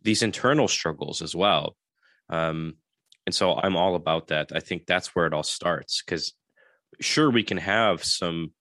[0.02, 1.76] these internal struggles as well.
[2.28, 2.74] Um,
[3.26, 4.52] and so I'm all about that.
[4.54, 6.32] I think that's where it all starts because
[7.00, 8.52] sure we can have some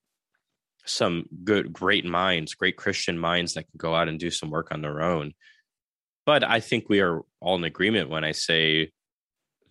[0.85, 4.71] some good great minds great christian minds that can go out and do some work
[4.71, 5.33] on their own
[6.25, 8.91] but i think we are all in agreement when i say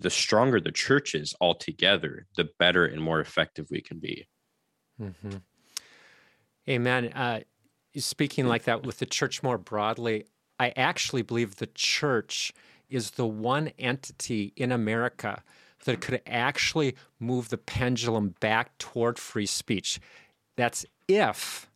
[0.00, 4.26] the stronger the church is altogether the better and more effective we can be
[5.00, 5.36] mm-hmm.
[6.68, 7.40] amen uh,
[7.96, 10.26] speaking like that with the church more broadly,
[10.58, 12.52] I actually believe the church
[12.88, 15.42] is the one entity in America
[15.84, 20.00] that could actually move the pendulum back toward free speech.
[20.56, 21.70] That's if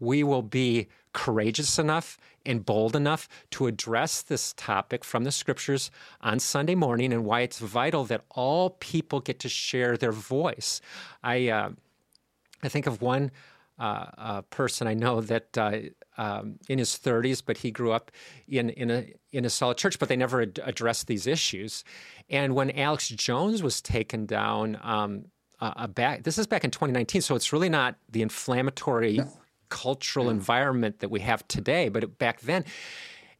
[0.00, 5.90] we will be courageous enough and bold enough to address this topic from the scriptures
[6.20, 10.80] on Sunday morning and why it's vital that all people get to share their voice.
[11.22, 11.70] I uh,
[12.62, 13.30] I think of one
[13.78, 15.78] uh, uh, person I know that uh,
[16.16, 18.10] um, in his 30s, but he grew up
[18.46, 21.84] in in a in a solid church, but they never ad- addressed these issues.
[22.28, 25.26] And when Alex Jones was taken down um,
[25.60, 26.24] uh, back.
[26.24, 29.28] This is back in 2019, so it's really not the inflammatory no.
[29.68, 32.64] cultural environment that we have today, but back then.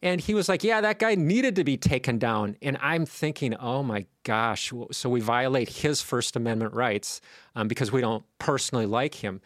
[0.03, 2.57] And he was like, Yeah, that guy needed to be taken down.
[2.61, 4.73] And I'm thinking, Oh my gosh.
[4.93, 7.21] So we violate his First Amendment rights
[7.57, 9.41] um, because we don't personally like him.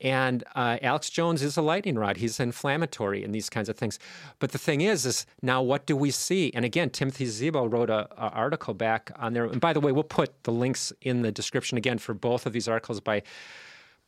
[0.00, 2.18] And uh, Alex Jones is a lightning rod.
[2.18, 3.98] He's inflammatory and these kinds of things.
[4.38, 6.52] But the thing is, is now what do we see?
[6.54, 9.44] And again, Timothy Zebel wrote an article back on there.
[9.44, 12.52] And by the way, we'll put the links in the description again for both of
[12.52, 13.22] these articles by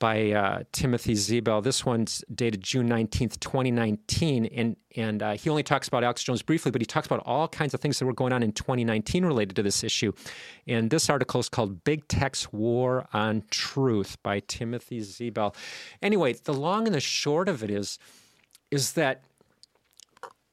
[0.01, 1.63] by uh, Timothy Zebel.
[1.63, 4.47] This one's dated June 19th, 2019.
[4.47, 7.47] And, and uh, he only talks about Alex Jones briefly, but he talks about all
[7.47, 10.13] kinds of things that were going on in 2019 related to this issue.
[10.67, 15.55] And this article is called Big Tech's War on Truth by Timothy Zebel.
[16.03, 17.99] Anyway, the long and the short of it is,
[18.71, 19.23] is that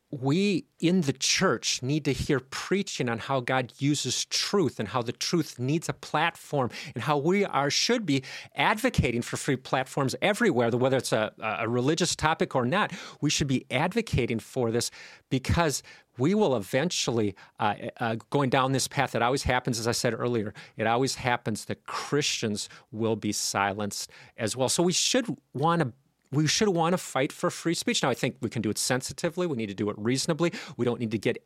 [0.10, 5.02] we in the church need to hear preaching on how God uses truth and how
[5.02, 8.24] the truth needs a platform and how we are should be
[8.56, 12.94] advocating for free platforms everywhere, whether it's a, a religious topic or not.
[13.20, 14.92] We should be advocating for this
[15.30, 15.84] because
[16.18, 20.14] we will eventually, uh, uh, going down this path, it always happens, as I said
[20.14, 24.70] earlier, it always happens that Christians will be silenced as well.
[24.70, 25.94] So we should want to
[26.32, 28.04] we should want to fight for free speech.
[28.04, 29.48] Now, I think we can do it sensitively.
[29.48, 30.54] We need to do it reasonably.
[30.76, 31.44] We don't need to get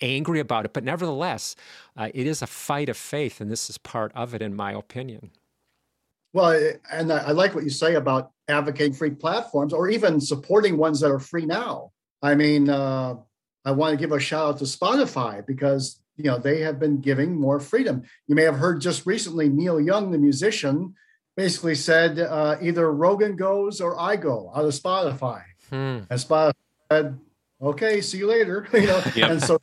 [0.00, 0.72] angry about it.
[0.72, 1.56] But nevertheless,
[1.96, 4.72] uh, it is a fight of faith, and this is part of it, in my
[4.72, 5.30] opinion.
[6.32, 11.00] Well, and I like what you say about advocating free platforms or even supporting ones
[11.00, 11.92] that are free now.
[12.22, 13.14] I mean, uh,
[13.64, 17.00] I want to give a shout out to Spotify because you know they have been
[17.00, 18.02] giving more freedom.
[18.26, 20.94] You may have heard just recently Neil Young, the musician,
[21.36, 25.42] basically said uh, either Rogan goes or I go out of Spotify.
[25.70, 26.00] Hmm.
[26.10, 26.52] And Spotify
[26.90, 27.18] said,
[27.60, 29.30] "Okay, see you later." you know, yep.
[29.30, 29.58] and so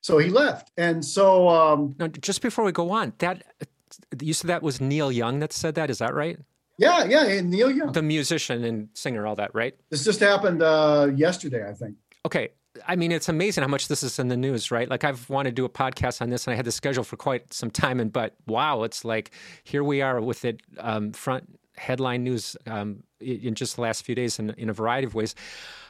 [0.00, 0.70] so he left.
[0.76, 3.42] And so um, now, just before we go on, that
[4.20, 5.90] you said that was Neil Young that said that.
[5.90, 6.38] Is that right?
[6.78, 9.74] Yeah, yeah, and Neil Young, the musician and singer, all that, right?
[9.90, 11.96] This just happened uh, yesterday, I think.
[12.24, 12.50] Okay,
[12.86, 14.88] I mean, it's amazing how much this is in the news, right?
[14.88, 17.16] Like I've wanted to do a podcast on this, and I had the schedule for
[17.16, 19.30] quite some time, and but wow, it's like
[19.64, 24.14] here we are with it um, front headline news um, in just the last few
[24.14, 25.34] days in, in a variety of ways.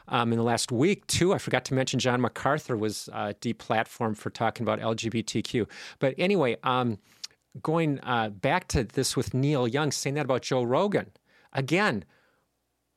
[0.08, 4.16] Um, in the last week, too, I forgot to mention John MacArthur was uh, deplatformed
[4.16, 5.68] for talking about LGBTQ.
[5.98, 6.98] But anyway, um,
[7.62, 11.10] going uh, back to this with Neil Young saying that about Joe Rogan
[11.52, 12.04] again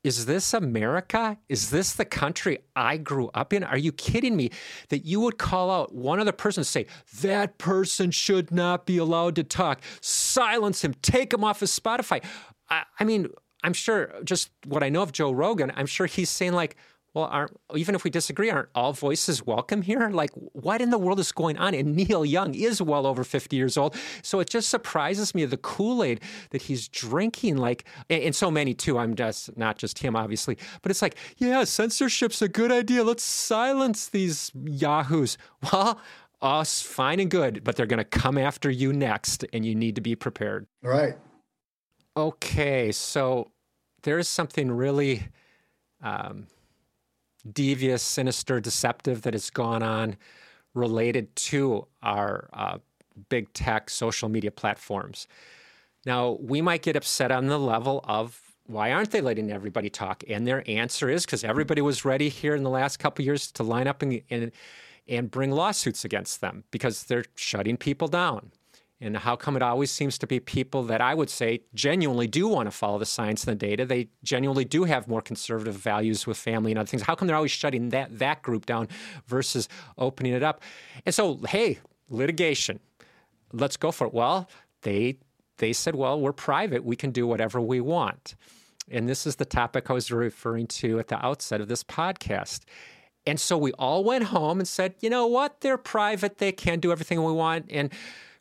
[0.03, 1.37] is this America?
[1.47, 3.63] Is this the country I grew up in?
[3.63, 4.49] Are you kidding me
[4.89, 6.87] that you would call out one other person and say,
[7.21, 9.81] that person should not be allowed to talk?
[10.01, 12.23] Silence him, take him off of Spotify.
[12.69, 13.27] I, I mean,
[13.63, 16.75] I'm sure just what I know of Joe Rogan, I'm sure he's saying, like,
[17.13, 20.09] well, aren't even if we disagree, aren't all voices welcome here?
[20.09, 21.73] Like, what in the world is going on?
[21.73, 23.95] And Neil Young is well over 50 years old.
[24.21, 26.21] So it just surprises me the Kool Aid
[26.51, 28.97] that he's drinking, like, and so many too.
[28.97, 33.03] I'm just not just him, obviously, but it's like, yeah, censorship's a good idea.
[33.03, 35.37] Let's silence these yahoos.
[35.71, 35.99] Well,
[36.41, 39.95] us, fine and good, but they're going to come after you next, and you need
[39.95, 40.65] to be prepared.
[40.81, 41.15] Right.
[42.17, 42.91] Okay.
[42.91, 43.51] So
[44.03, 45.23] there is something really.
[46.01, 46.47] Um,
[47.41, 50.17] devious, sinister, deceptive that has gone on
[50.73, 52.77] related to our uh,
[53.29, 55.27] big tech social media platforms.
[56.05, 60.23] Now, we might get upset on the level of why aren't they letting everybody talk?
[60.29, 63.63] And their answer is because everybody was ready here in the last couple years to
[63.63, 64.51] line up and, and,
[65.07, 68.51] and bring lawsuits against them because they're shutting people down.
[69.03, 72.47] And how come it always seems to be people that I would say genuinely do
[72.47, 73.83] want to follow the science and the data?
[73.83, 77.01] They genuinely do have more conservative values with family and other things.
[77.01, 78.87] How come they're always shutting that that group down
[79.25, 80.61] versus opening it up?
[81.03, 82.79] And so, hey, litigation,
[83.51, 84.13] let's go for it.
[84.13, 84.47] Well,
[84.83, 85.17] they
[85.57, 86.83] they said, well, we're private.
[86.83, 88.35] We can do whatever we want.
[88.89, 92.61] And this is the topic I was referring to at the outset of this podcast.
[93.25, 95.61] And so we all went home and said, you know what?
[95.61, 96.39] They're private.
[96.39, 97.67] They can do everything we want.
[97.69, 97.91] And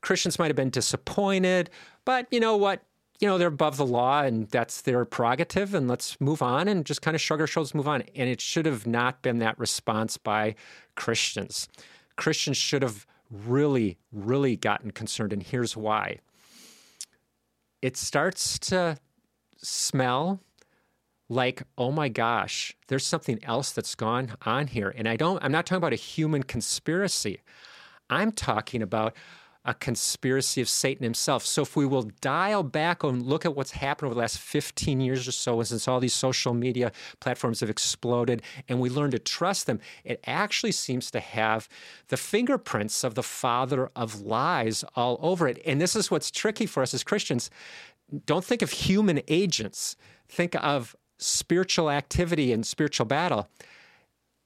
[0.03, 1.71] Christians might have been disappointed,
[2.05, 2.83] but you know what?
[3.21, 6.87] You know, they're above the law and that's their prerogative, and let's move on and
[6.87, 8.03] just kind of shrug our shoulders, move on.
[8.15, 10.55] And it should have not been that response by
[10.95, 11.69] Christians.
[12.17, 16.19] Christians should have really, really gotten concerned, and here's why.
[17.83, 18.97] It starts to
[19.63, 20.41] smell
[21.29, 25.53] like oh my gosh there's something else that's gone on here and i don't i'm
[25.53, 27.41] not talking about a human conspiracy
[28.11, 29.15] i'm talking about
[29.65, 31.45] a conspiracy of Satan himself.
[31.45, 35.01] So if we will dial back and look at what's happened over the last 15
[35.01, 39.19] years or so, since all these social media platforms have exploded and we learn to
[39.19, 41.69] trust them, it actually seems to have
[42.09, 45.61] the fingerprints of the father of lies all over it.
[45.67, 47.51] And this is what's tricky for us as Christians.
[48.25, 49.95] Don't think of human agents.
[50.27, 53.49] Think of spiritual activity and spiritual battle.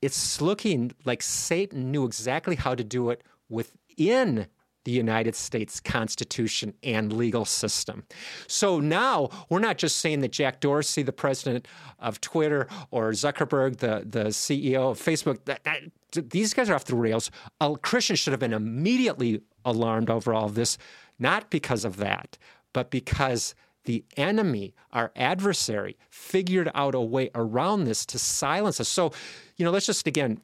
[0.03, 4.49] It's looking like Satan knew exactly how to do it within
[4.85, 8.05] the United States Constitution and legal system.
[8.47, 11.67] So now we're not just saying that Jack Dorsey, the president
[11.99, 16.85] of Twitter, or Zuckerberg, the, the CEO of Facebook, that, that, these guys are off
[16.85, 17.31] the rails.
[17.61, 20.79] A Christian should have been immediately alarmed over all this,
[21.19, 22.39] not because of that,
[22.73, 23.55] but because
[23.85, 28.89] the enemy, our adversary, figured out a way around this to silence us.
[28.89, 29.13] So,
[29.57, 30.41] you know, let's just again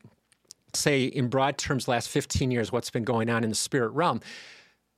[0.74, 4.20] say in broad terms last 15 years what's been going on in the spirit realm.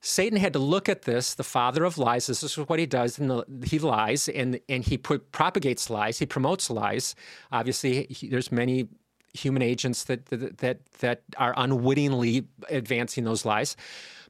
[0.04, 2.26] Satan had to look at this the father of lies.
[2.26, 6.26] This is what he does and he lies and, and he put, propagates lies he
[6.26, 7.14] promotes lies.
[7.52, 8.88] Obviously he, there's many
[9.32, 13.76] human agents that, that that that are unwittingly advancing those lies.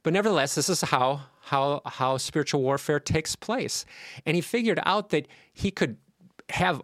[0.03, 3.85] But nevertheless this is how how how spiritual warfare takes place.
[4.25, 5.97] And he figured out that he could
[6.49, 6.83] have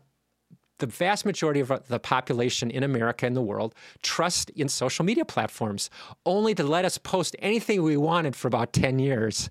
[0.80, 5.25] the vast majority of the population in America and the world trust in social media
[5.25, 5.89] platforms,
[6.25, 9.49] only to let us post anything we wanted for about 10 years.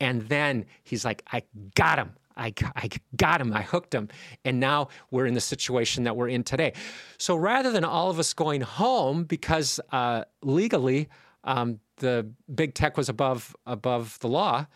[0.00, 1.42] And then he's like, I
[1.74, 2.12] got him.
[2.36, 3.52] I, I got him.
[3.52, 4.08] I hooked him.
[4.44, 6.74] And now we're in the situation that we're in today.
[7.18, 11.08] So rather than all of us going home because uh, legally
[11.44, 14.66] um, the big tech was above above the law,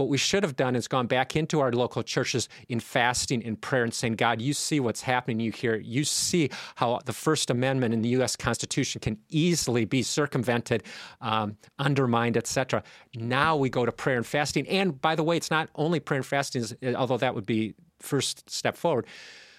[0.00, 3.60] what we should have done is gone back into our local churches in fasting and
[3.60, 5.40] prayer and saying, God, you see what's happening.
[5.40, 8.34] You hear, you see how the First Amendment in the U.S.
[8.34, 10.82] Constitution can easily be circumvented,
[11.20, 12.82] um, undermined, etc.
[13.14, 14.66] Now we go to prayer and fasting.
[14.68, 16.64] And by the way, it's not only prayer and fasting,
[16.96, 19.06] although that would be first step forward,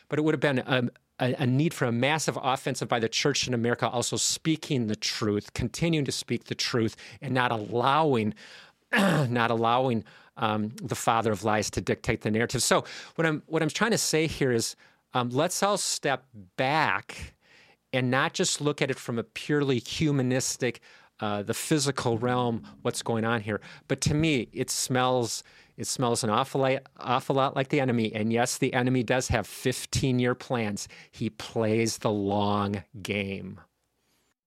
[0.10, 0.90] but it would have been a,
[1.22, 5.54] a, need for a massive offensive by the church in America, also speaking the truth,
[5.54, 8.34] continuing to speak the truth, and not allowing,
[8.92, 10.04] not allowing
[10.42, 12.62] um, the father of lies to dictate the narrative.
[12.62, 12.84] So
[13.16, 14.76] what I'm what I'm trying to say here is
[15.14, 16.26] um, let's all step
[16.58, 17.36] back
[17.94, 20.82] and not just look at it from a purely humanistic,
[21.20, 23.62] uh, the physical realm, what's going on here.
[23.88, 25.44] But to me, it smells
[25.78, 28.14] it smells an awful lot, awful lot like the enemy.
[28.14, 30.88] And yes, the enemy does have 15 year plans.
[31.12, 33.60] He plays the long game.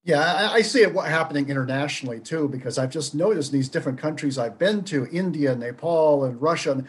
[0.05, 3.69] Yeah, I, I see it what happening internationally too, because I've just noticed in these
[3.69, 6.83] different countries I've been to, India, Nepal, and Russia,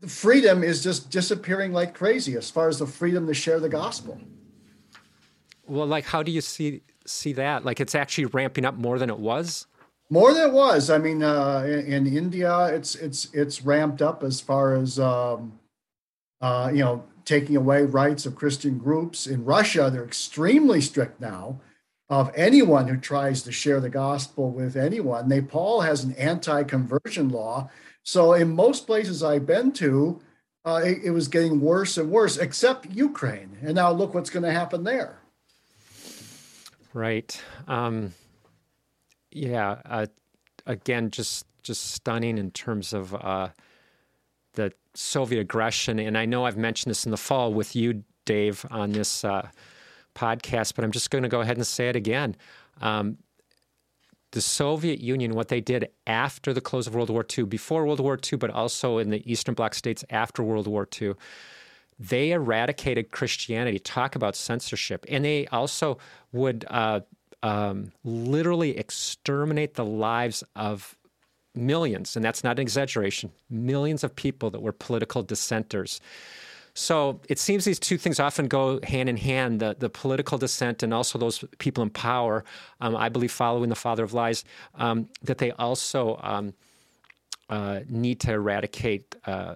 [0.00, 3.70] the freedom is just disappearing like crazy as far as the freedom to share the
[3.70, 4.20] gospel.
[5.66, 7.64] Well, like, how do you see see that?
[7.64, 9.66] Like, it's actually ramping up more than it was.
[10.10, 10.90] More than it was.
[10.90, 15.58] I mean, uh, in, in, India, it's it's it's ramped up as far as um,
[16.42, 19.26] uh, you know taking away rights of Christian groups.
[19.26, 21.60] In Russia, they're extremely strict now
[22.10, 25.28] of anyone who tries to share the gospel with anyone.
[25.28, 27.70] Nepal has an anti conversion law.
[28.02, 30.20] So, in most places I've been to,
[30.64, 33.56] uh, it, it, was getting worse and worse, except Ukraine.
[33.62, 35.18] And now look what's going to happen there.
[36.92, 37.40] Right.
[37.66, 38.14] Um,
[39.30, 39.80] yeah.
[39.84, 40.06] Uh,
[40.66, 43.48] again, just just stunning in terms of uh,
[44.52, 45.98] the Soviet aggression.
[45.98, 49.48] And I know I've mentioned this in the fall with you, Dave, on this uh,
[50.14, 52.36] podcast, but I'm just going to go ahead and say it again.
[52.80, 53.18] Um,
[54.32, 58.00] the Soviet Union, what they did after the close of World War II, before World
[58.00, 61.14] War II, but also in the Eastern Bloc states after World War II,
[61.98, 63.78] they eradicated Christianity.
[63.78, 65.06] Talk about censorship.
[65.08, 65.98] And they also
[66.32, 67.00] would uh,
[67.44, 70.96] um, literally exterminate the lives of
[71.54, 76.00] millions, and that's not an exaggeration, millions of people that were political dissenters.
[76.74, 80.82] So it seems these two things often go hand in hand the, the political dissent
[80.82, 82.44] and also those people in power,
[82.80, 84.44] um, I believe, following the father of lies,
[84.74, 86.52] um, that they also um,
[87.48, 89.14] uh, need to eradicate.
[89.24, 89.54] Uh,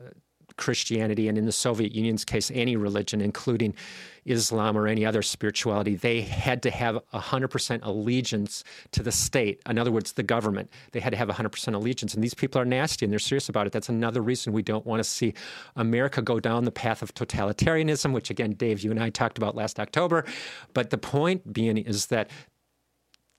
[0.59, 3.74] Christianity, and in the Soviet Union's case, any religion, including
[4.26, 9.62] Islam or any other spirituality, they had to have 100% allegiance to the state.
[9.66, 10.70] In other words, the government.
[10.92, 12.14] They had to have 100% allegiance.
[12.14, 13.72] And these people are nasty and they're serious about it.
[13.72, 15.32] That's another reason we don't want to see
[15.76, 19.54] America go down the path of totalitarianism, which, again, Dave, you and I talked about
[19.54, 20.24] last October.
[20.74, 22.30] But the point being is that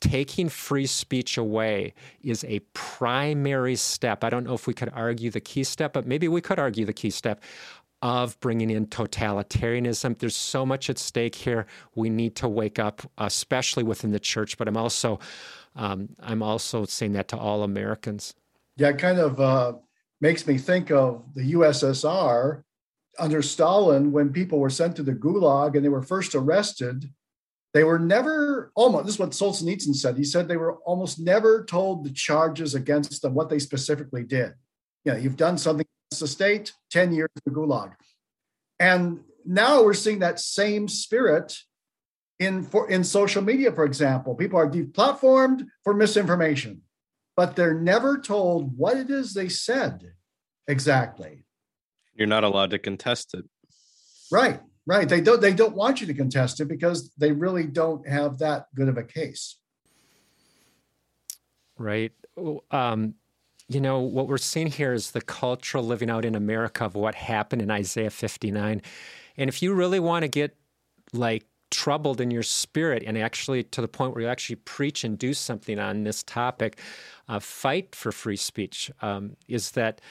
[0.01, 4.23] taking free speech away is a primary step.
[4.23, 6.85] I don't know if we could argue the key step, but maybe we could argue
[6.85, 7.41] the key step
[8.01, 10.17] of bringing in totalitarianism.
[10.19, 11.65] There's so much at stake here.
[11.95, 14.57] We need to wake up, especially within the church.
[14.57, 15.19] But I'm also,
[15.75, 18.33] um, I'm also saying that to all Americans.
[18.77, 19.73] Yeah, it kind of uh,
[20.21, 22.63] makes me think of the USSR
[23.17, 27.09] under Stalin when people were sent to the Gulag and they were first arrested.
[27.73, 30.17] They were never almost, this is what Solzhenitsyn said.
[30.17, 34.53] He said they were almost never told the charges against them, what they specifically did.
[35.05, 37.93] You know, you've done something against the state, 10 years in the Gulag.
[38.79, 41.57] And now we're seeing that same spirit
[42.39, 44.33] in for in social media, for example.
[44.33, 46.81] People are deplatformed for misinformation,
[47.35, 50.13] but they're never told what it is they said
[50.67, 51.43] exactly.
[52.13, 53.45] You're not allowed to contest it.
[54.31, 55.07] Right, right.
[55.07, 58.65] They don't they don't want you to contest it because they really don't have that
[58.75, 59.57] good of a case.
[61.77, 62.11] Right.
[62.71, 63.13] Um,
[63.69, 67.13] you know, what we're seeing here is the cultural living out in America of what
[67.13, 68.81] happened in Isaiah 59.
[69.37, 70.57] And if you really want to get
[71.13, 75.19] like troubled in your spirit and actually to the point where you actually preach and
[75.19, 76.79] do something on this topic,
[77.27, 80.01] uh, fight for free speech, um, is that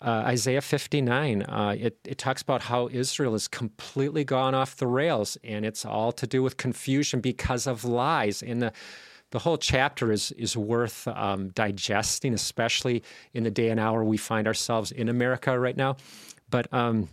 [0.00, 4.86] uh, Isaiah 59, uh, it, it talks about how Israel has completely gone off the
[4.86, 8.42] rails, and it's all to do with confusion because of lies.
[8.42, 8.72] And the,
[9.30, 13.02] the whole chapter is, is worth um, digesting, especially
[13.34, 15.96] in the day and hour we find ourselves in America right now.
[16.48, 17.08] But um,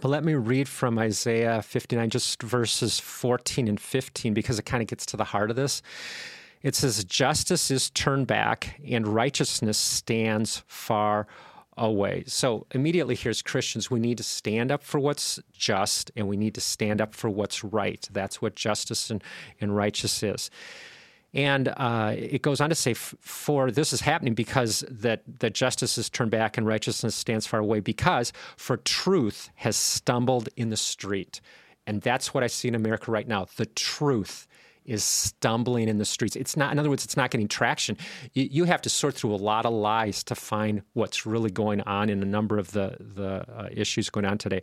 [0.00, 4.82] but let me read from Isaiah 59, just verses 14 and 15, because it kind
[4.82, 5.82] of gets to the heart of this.
[6.62, 11.49] It says, Justice is turned back and righteousness stands far away.
[12.26, 16.54] So, immediately here's Christians, we need to stand up for what's just and we need
[16.54, 18.06] to stand up for what's right.
[18.12, 19.24] That's what justice and,
[19.60, 20.50] and righteous is.
[21.32, 25.96] And uh, it goes on to say, for this is happening because that, that justice
[25.96, 30.76] is turned back and righteousness stands far away, because for truth has stumbled in the
[30.76, 31.40] street.
[31.86, 33.46] And that's what I see in America right now.
[33.56, 34.46] The truth
[34.90, 36.34] is stumbling in the streets.
[36.34, 37.96] It's not, in other words, it's not getting traction.
[38.34, 41.80] You, you have to sort through a lot of lies to find what's really going
[41.82, 44.62] on in a number of the, the uh, issues going on today.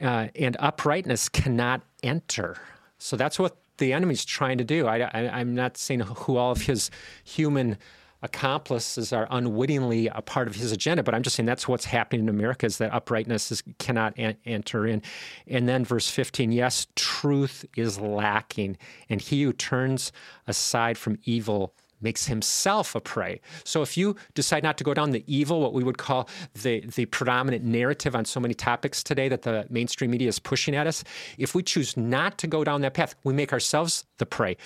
[0.00, 2.56] Uh, and uprightness cannot enter.
[2.98, 4.86] So that's what the enemy's trying to do.
[4.86, 6.90] I, am not saying who all of his
[7.22, 7.76] human
[8.22, 12.22] accomplices are unwittingly a part of his agenda, but I'm just saying that's what's happening
[12.22, 15.02] in America is that uprightness is, cannot enter in.
[15.46, 20.12] And then verse 15, yes, truth is lacking, and he who turns
[20.46, 23.40] aside from evil makes himself a prey.
[23.64, 26.80] So if you decide not to go down the evil, what we would call the,
[26.80, 30.86] the predominant narrative on so many topics today that the mainstream media is pushing at
[30.86, 31.04] us,
[31.38, 34.56] if we choose not to go down that path, we make ourselves the prey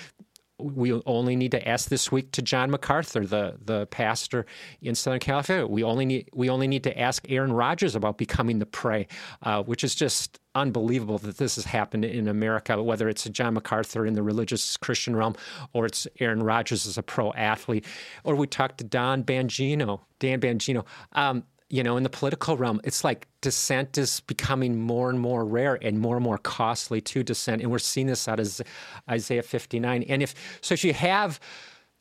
[0.61, 4.47] we only need to ask this week to John MacArthur, the the pastor
[4.81, 5.67] in Southern California.
[5.67, 9.07] We only need we only need to ask Aaron Rodgers about becoming the prey,
[9.43, 12.83] uh, which is just unbelievable that this has happened in America.
[12.83, 15.35] Whether it's John MacArthur in the religious Christian realm,
[15.73, 17.85] or it's Aaron Rodgers as a pro athlete,
[18.25, 20.85] or we talked to Don Bongino, Dan Bongino.
[21.13, 25.45] Um, you know, in the political realm, it's like dissent is becoming more and more
[25.45, 27.63] rare and more and more costly to dissent.
[27.63, 28.61] And we're seeing this out of
[29.09, 30.03] Isaiah 59.
[30.03, 31.39] And if so, if you have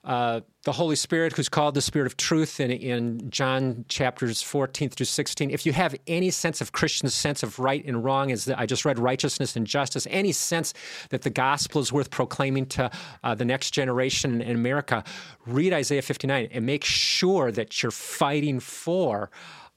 [0.04, 4.90] uh, the Holy Spirit, who's called the Spirit of Truth in, in John chapters 14
[4.90, 8.50] through 16, if you have any sense of Christian sense of right and wrong, as
[8.50, 10.74] I just read righteousness and justice, any sense
[11.10, 12.90] that the gospel is worth proclaiming to
[13.24, 15.04] uh, the next generation in America,
[15.46, 19.30] read Isaiah 59 and make sure that you're fighting for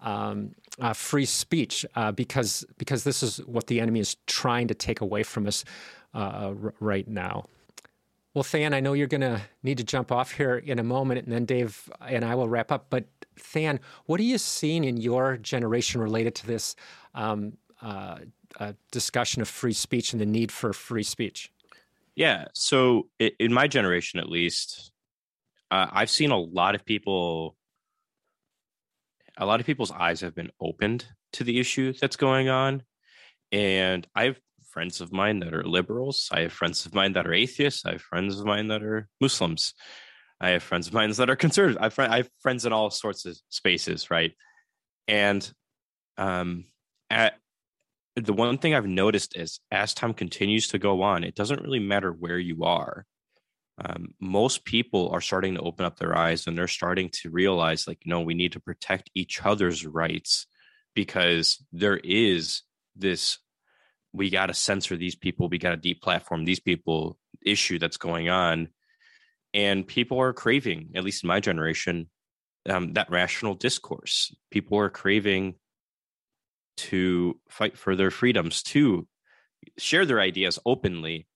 [0.02, 4.74] um, uh, free speech uh, because because this is what the enemy is trying to
[4.74, 5.64] take away from us
[6.14, 7.46] uh, r- right now.
[8.34, 11.24] Well, Than, I know you're going to need to jump off here in a moment,
[11.24, 12.86] and then Dave and I will wrap up.
[12.88, 13.04] But
[13.52, 16.74] Than, what are you seeing in your generation related to this
[17.14, 18.18] um, uh,
[18.58, 21.52] uh, discussion of free speech and the need for free speech?
[22.14, 22.46] Yeah.
[22.54, 24.92] So, in my generation, at least,
[25.70, 27.56] uh, I've seen a lot of people
[29.38, 32.82] a lot of people's eyes have been opened to the issue that's going on.
[33.50, 34.38] And I have
[34.70, 36.28] friends of mine that are liberals.
[36.32, 37.84] I have friends of mine that are atheists.
[37.84, 39.74] I have friends of mine that are Muslims.
[40.40, 41.80] I have friends of mine that are conservative.
[41.80, 44.32] I have, I have friends in all sorts of spaces, right?
[45.06, 45.50] And
[46.16, 46.64] um,
[47.10, 47.34] at,
[48.16, 51.78] the one thing I've noticed is as time continues to go on, it doesn't really
[51.78, 53.06] matter where you are
[53.78, 57.86] um, most people are starting to open up their eyes and they're starting to realize
[57.86, 60.46] like you know we need to protect each other's rights
[60.94, 62.62] because there is
[62.96, 63.38] this
[64.12, 68.28] we got to censor these people we got to deplatform these people issue that's going
[68.28, 68.68] on.
[69.54, 72.08] And people are craving at least in my generation
[72.68, 74.34] um, that rational discourse.
[74.50, 75.54] People are craving
[76.78, 79.06] to fight for their freedoms to
[79.78, 81.26] share their ideas openly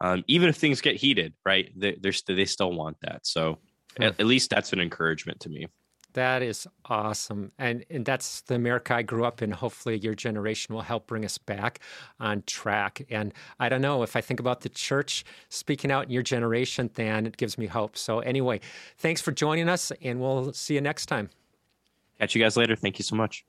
[0.00, 1.70] um, even if things get heated, right?
[1.76, 3.26] They, they're they still want that.
[3.26, 3.58] So
[3.98, 5.66] at, at, least that's an encouragement to me.
[6.14, 7.52] That is awesome.
[7.58, 9.50] And and that's the America I grew up in.
[9.50, 11.80] Hopefully your generation will help bring us back
[12.18, 13.04] on track.
[13.10, 16.90] And I don't know if I think about the church speaking out in your generation,
[16.94, 17.96] then it gives me hope.
[17.96, 18.60] So anyway,
[18.96, 21.30] thanks for joining us and we'll see you next time.
[22.18, 22.74] Catch you guys later.
[22.74, 23.44] Thank you so much.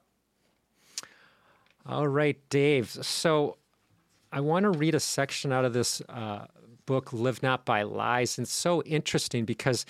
[1.85, 2.89] All right, Dave.
[2.89, 3.57] So
[4.31, 6.45] I want to read a section out of this uh,
[6.85, 8.37] book, Live Not by Lies.
[8.37, 9.85] And it's so interesting because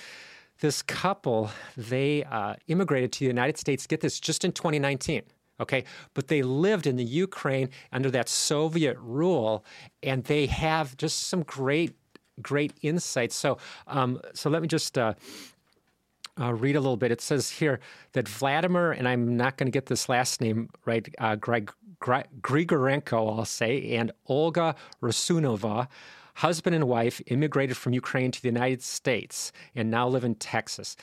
[0.61, 5.23] this couple, they uh, immigrated to the United States, get this, just in 2019.
[5.61, 5.83] Okay,
[6.13, 9.65] but they lived in the Ukraine under that Soviet rule,
[10.01, 11.97] and they have just some great,
[12.41, 13.35] great insights.
[13.35, 15.15] So, um, so let me just uh,
[16.39, 17.11] uh, read a little bit.
[17.11, 17.79] It says here
[18.13, 22.27] that Vladimir, and I'm not going to get this last name right, uh, Greg, Greg,
[22.41, 25.87] Grigorenko, I'll say, and Olga Rasunova
[26.39, 30.95] husband and wife immigrated from Ukraine to the United States and now live in Texas.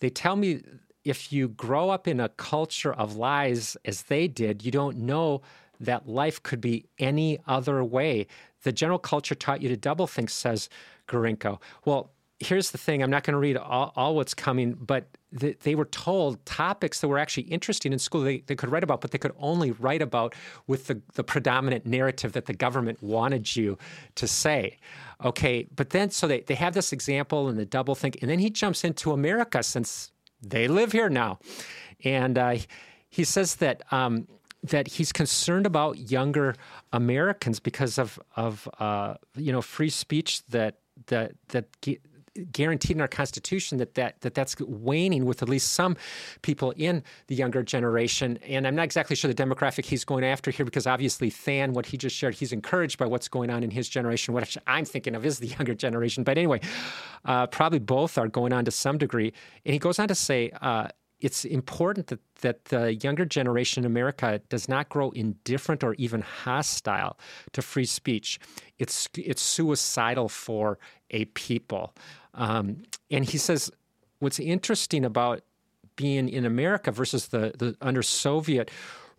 [0.00, 0.60] They tell me
[1.04, 5.40] if you grow up in a culture of lies as they did, you don't know
[5.80, 8.26] that life could be any other way.
[8.62, 10.68] The general culture taught you to double think, says
[11.08, 11.60] Gurinko.
[11.86, 12.10] Well,
[12.40, 15.06] here's the thing I'm not going to read all, all what's coming, but
[15.38, 18.82] th- they were told topics that were actually interesting in school they, they could write
[18.82, 20.34] about, but they could only write about
[20.66, 23.78] with the, the predominant narrative that the government wanted you
[24.16, 24.78] to say.
[25.24, 28.40] Okay, but then so they, they have this example and the double think, and then
[28.40, 30.10] he jumps into America since
[30.42, 31.38] they live here now.
[32.04, 32.56] And uh,
[33.08, 33.82] he says that.
[33.92, 34.26] Um,
[34.70, 36.54] that he's concerned about younger
[36.90, 40.78] Americans because of of uh, you know free speech that
[41.08, 41.66] that that
[42.52, 45.96] guaranteed in our Constitution that, that, that that's waning with at least some
[46.42, 48.38] people in the younger generation.
[48.46, 51.86] And I'm not exactly sure the demographic he's going after here because obviously Than, what
[51.86, 54.34] he just shared, he's encouraged by what's going on in his generation.
[54.34, 56.24] What I'm thinking of is the younger generation.
[56.24, 56.60] But anyway,
[57.24, 59.32] uh, probably both are going on to some degree.
[59.64, 60.88] And he goes on to say, uh,
[61.20, 66.20] it's important that, that the younger generation in America does not grow indifferent or even
[66.20, 67.18] hostile
[67.52, 68.38] to free speech.
[68.78, 70.78] It's, it's suicidal for
[71.14, 71.94] a people.
[72.34, 73.70] Um, and he says,
[74.18, 75.40] what's interesting about
[75.96, 78.70] being in America versus the, the under Soviet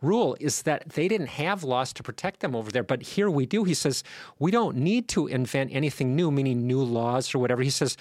[0.01, 2.83] rule is that they didn't have laws to protect them over there.
[2.83, 3.63] But here we do.
[3.63, 4.03] He says,
[4.39, 7.63] we don't need to invent anything new, meaning new laws or whatever.
[7.63, 7.95] He says,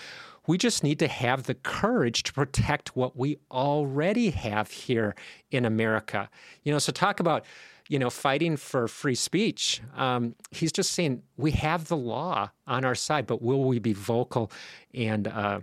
[0.46, 5.14] we just need to have the courage to protect what we already have here
[5.50, 6.28] in America.
[6.64, 7.46] You know, so talk about
[7.88, 9.82] you know, fighting for free speech.
[9.96, 13.92] Um, he's just saying we have the law on our side, but will we be
[13.92, 14.50] vocal
[14.94, 15.60] and uh,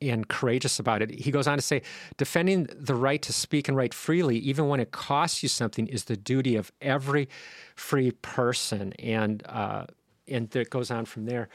[0.00, 1.10] and courageous about it?
[1.10, 1.82] He goes on to say,
[2.16, 6.04] defending the right to speak and write freely, even when it costs you something, is
[6.04, 7.28] the duty of every
[7.74, 8.92] free person.
[8.98, 9.86] And uh,
[10.28, 11.48] and it goes on from there.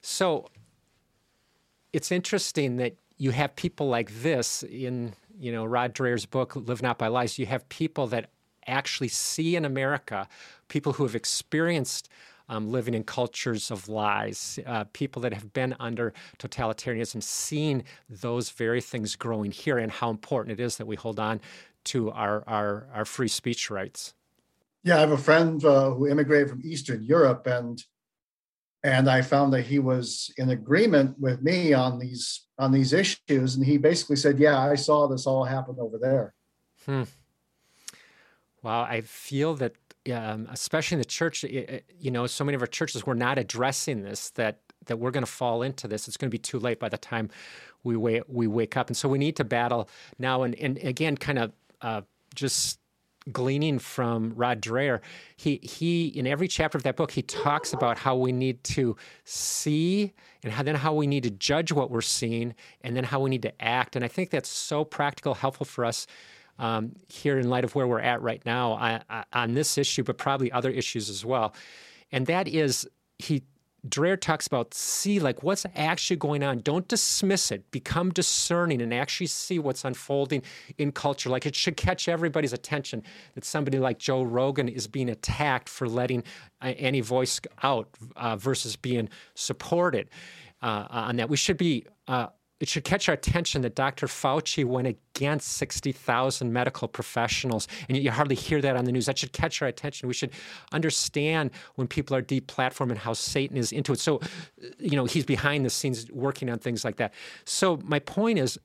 [0.00, 0.48] So
[1.92, 6.82] it's interesting that you have people like this in you know Rod Dreher's book Live
[6.82, 7.38] Not by Lies.
[7.38, 8.30] You have people that
[8.66, 10.28] actually see in America
[10.68, 12.08] people who have experienced
[12.48, 18.50] um, living in cultures of lies, uh, people that have been under totalitarianism, seeing those
[18.50, 21.40] very things growing here and how important it is that we hold on
[21.84, 24.14] to our, our, our free speech rights.
[24.84, 27.82] Yeah, I have a friend uh, who immigrated from Eastern Europe, and
[28.84, 33.56] and I found that he was in agreement with me on these on these issues,
[33.56, 36.34] and he basically said, "Yeah, I saw this all happen over there."
[36.84, 37.02] Hmm.
[38.66, 39.74] Well, I feel that,
[40.12, 44.02] um, especially in the church, you know, so many of our churches, we're not addressing
[44.02, 44.30] this.
[44.30, 46.08] That that we're going to fall into this.
[46.08, 47.30] It's going to be too late by the time
[47.84, 49.88] we wake we wake up, and so we need to battle
[50.18, 50.42] now.
[50.42, 52.00] And and again, kind of uh,
[52.34, 52.80] just
[53.30, 54.98] gleaning from Rod Dreher,
[55.36, 58.96] he he in every chapter of that book he talks about how we need to
[59.22, 60.12] see
[60.42, 63.30] and how, then how we need to judge what we're seeing and then how we
[63.30, 63.94] need to act.
[63.94, 66.08] And I think that's so practical, helpful for us
[66.58, 70.18] um, here in light of where we're at right now on, on this issue, but
[70.18, 71.54] probably other issues as well.
[72.12, 72.88] And that is,
[73.18, 73.42] he
[73.88, 76.58] Dreher talks about see like what's actually going on.
[76.60, 77.70] Don't dismiss it.
[77.70, 80.42] Become discerning and actually see what's unfolding
[80.78, 81.30] in culture.
[81.30, 83.02] Like it should catch everybody's attention
[83.34, 86.24] that somebody like Joe Rogan is being attacked for letting
[86.60, 90.08] uh, any voice out uh, versus being supported
[90.62, 91.28] uh, on that.
[91.28, 92.28] We should be uh,
[92.58, 94.06] it should catch our attention that Dr.
[94.06, 99.06] Fauci went against 60,000 medical professionals, and you hardly hear that on the news.
[99.06, 100.08] That should catch our attention.
[100.08, 100.30] We should
[100.72, 104.00] understand when people are deplatformed and how Satan is into it.
[104.00, 104.20] So,
[104.78, 107.12] you know, he's behind the scenes working on things like that.
[107.44, 108.58] So, my point is,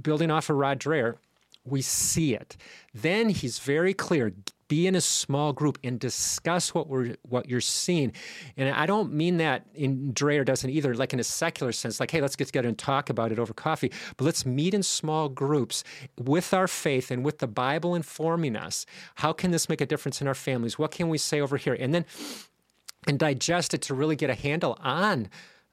[0.00, 1.16] building off of Rod Dreher,
[1.64, 2.56] we see it.
[2.92, 4.32] Then he's very clear
[4.68, 8.12] be in a small group and discuss what we're what you're seeing.
[8.56, 12.10] And I don't mean that in Dreher doesn't either, like in a secular sense, like,
[12.10, 13.92] hey, let's get together and talk about it over coffee.
[14.16, 15.84] But let's meet in small groups
[16.18, 18.86] with our faith and with the Bible informing us.
[19.16, 20.78] How can this make a difference in our families?
[20.78, 21.76] What can we say over here?
[21.78, 22.04] And then
[23.06, 25.28] and digest it to really get a handle on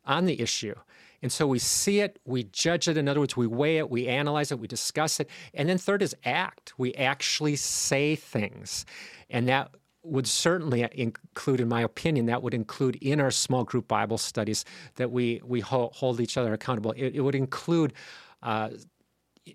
[0.06, 0.76] on the issue.
[1.22, 2.98] And so we see it, we judge it.
[2.98, 5.30] In other words, we weigh it, we analyze it, we discuss it.
[5.54, 6.74] And then third is act.
[6.78, 8.86] We actually say things.
[9.30, 13.88] And that would certainly include, in my opinion, that would include in our small group
[13.88, 14.66] Bible studies
[14.96, 16.92] that we, we hold each other accountable.
[16.94, 17.94] It, it would include
[18.42, 18.70] uh,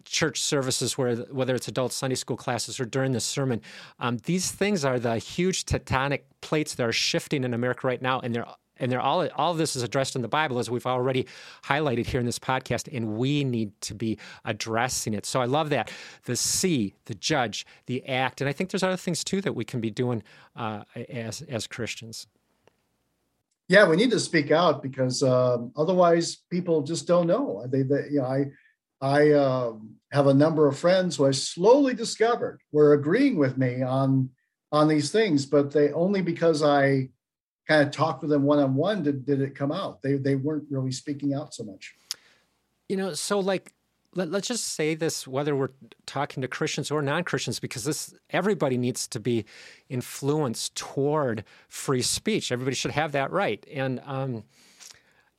[0.05, 3.61] church services, where whether it's adult Sunday school classes or during the sermon.
[3.99, 8.21] Um, these things are the huge tectonic plates that are shifting in America right now,
[8.21, 8.47] and they're
[8.79, 11.27] and they're all all of this is addressed in the Bible as we've already
[11.65, 15.27] highlighted here in this podcast, and we need to be addressing it.
[15.27, 15.91] So I love that
[16.25, 19.65] the see, the judge, the act, and I think there's other things too that we
[19.65, 20.23] can be doing
[20.55, 22.27] uh, as as Christians.
[23.69, 27.67] Yeah, we need to speak out because um, otherwise people just don't know.
[27.69, 28.45] They, they you know, I
[29.01, 33.83] I um, have a number of friends who I slowly discovered were agreeing with me
[33.83, 34.31] on
[34.73, 37.11] on these things, but they only because I
[37.67, 40.03] kind of talked with them one on one did, did it come out.
[40.03, 41.95] They they weren't really speaking out so much.
[42.89, 43.73] You know, so like
[44.15, 45.71] let, us just say this whether we're
[46.07, 49.45] talking to Christians or non-Christians because this everybody needs to be
[49.89, 52.51] influenced toward free speech.
[52.51, 53.65] Everybody should have that right.
[53.71, 54.45] And um,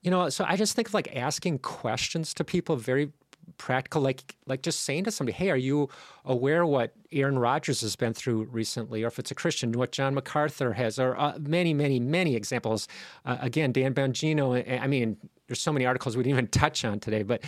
[0.01, 3.11] you know, so I just think of like asking questions to people very
[3.57, 5.89] practical like like just saying to somebody hey are you
[6.25, 9.03] aware what aaron rodgers has been through recently?
[9.03, 12.87] Or if it's a christian what john macarthur has or uh, many many many examples.
[13.25, 15.17] Uh, again dan bongino i mean
[15.47, 17.41] there's so many articles we didn't even touch on today but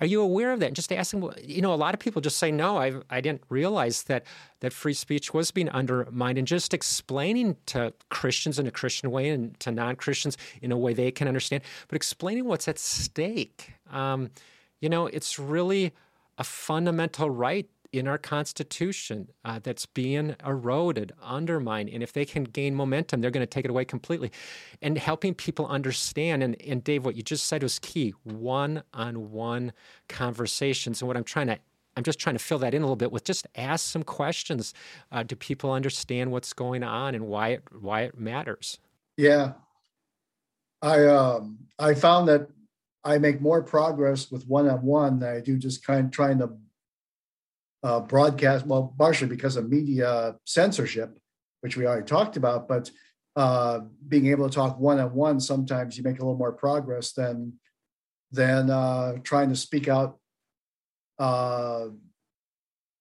[0.00, 0.66] are you aware of that?
[0.66, 3.42] And just asking you know a lot of people just say no i i didn't
[3.48, 4.24] realize that
[4.60, 9.28] that free speech was being undermined and just explaining to christians in a christian way
[9.28, 13.72] and to non-christians in a way they can understand but explaining what's at stake.
[13.90, 14.30] Um,
[14.84, 15.94] you know, it's really
[16.36, 21.88] a fundamental right in our Constitution uh, that's being eroded, undermined.
[21.88, 24.30] And if they can gain momentum, they're going to take it away completely.
[24.82, 29.30] And helping people understand, and, and Dave, what you just said was key one on
[29.30, 29.72] one
[30.10, 31.00] conversations.
[31.00, 31.58] And what I'm trying to
[31.96, 34.74] I'm just trying to fill that in a little bit with just ask some questions.
[35.12, 38.78] Uh, do people understand what's going on and why it why it matters?
[39.16, 39.52] Yeah,
[40.82, 42.48] I um, I found that
[43.04, 46.38] I make more progress with one on one than I do just kind of trying
[46.38, 46.50] to
[47.82, 48.66] uh, broadcast.
[48.66, 51.18] Well, partially because of media censorship,
[51.60, 52.90] which we already talked about, but
[53.36, 57.12] uh, being able to talk one on one, sometimes you make a little more progress
[57.12, 57.54] than
[58.32, 60.18] than uh, trying to speak out.
[61.18, 61.86] Uh,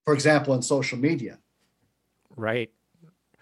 [0.06, 1.40] for example, in social media.
[2.36, 2.72] Right.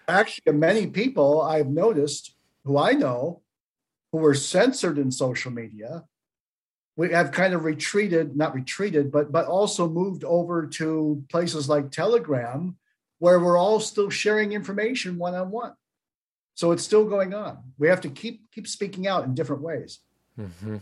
[0.08, 3.42] Actually, many people I've noticed who I know
[4.12, 6.04] who were censored in social media
[6.96, 11.90] we have kind of retreated, not retreated, but but also moved over to places like
[11.90, 12.76] Telegram,
[13.18, 15.72] where we're all still sharing information one on one.
[16.54, 17.58] So it's still going on.
[17.78, 20.00] We have to keep keep speaking out in different ways.
[20.38, 20.78] Mm-hmm.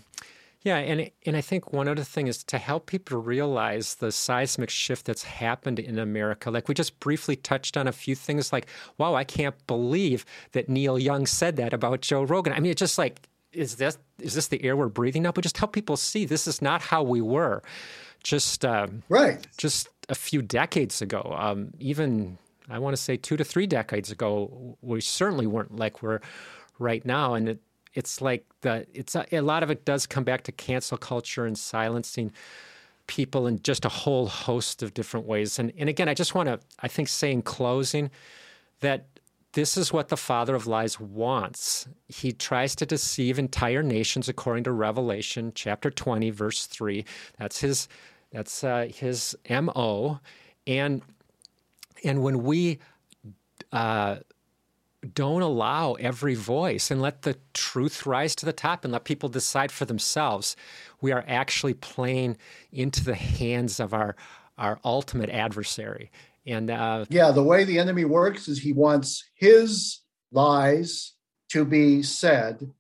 [0.63, 4.69] Yeah, and and I think one other thing is to help people realize the seismic
[4.69, 6.51] shift that's happened in America.
[6.51, 8.67] Like we just briefly touched on a few things, like
[8.99, 12.53] wow, I can't believe that Neil Young said that about Joe Rogan.
[12.53, 15.33] I mean, it's just like is this is this the air we're breathing now?
[15.33, 17.63] But just help people see this is not how we were,
[18.23, 21.35] just um, right, just a few decades ago.
[21.37, 22.39] Um, even
[22.69, 26.21] I want to say two to three decades ago, we certainly weren't like we're
[26.79, 27.61] right now, and it,
[27.95, 31.47] it's like the it's a, a lot of it does come back to cancel culture
[31.47, 32.33] and silencing
[33.07, 35.59] people in just a whole host of different ways.
[35.59, 38.11] And and again, I just want to I think say in closing
[38.81, 39.07] that
[39.53, 41.89] this is what the father of lies wants.
[42.09, 47.05] He tries to deceive entire nations according to Revelation chapter 20 verse 3.
[47.39, 47.89] That's his
[48.33, 50.21] that's uh, his MO
[50.67, 51.03] and
[52.05, 52.79] and when we
[53.73, 54.17] uh,
[55.15, 59.29] don't allow every voice and let the truth rise to the top and let people
[59.29, 60.57] decide for themselves,
[61.01, 62.37] we are actually playing
[62.71, 64.15] into the hands of our
[64.59, 66.11] our ultimate adversary.
[66.47, 70.01] And uh, yeah, the way the enemy works is he wants his
[70.33, 71.13] lies
[71.51, 72.71] to be said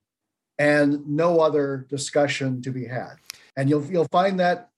[0.59, 3.15] and no other discussion to be had.
[3.57, 4.71] And you'll you'll find that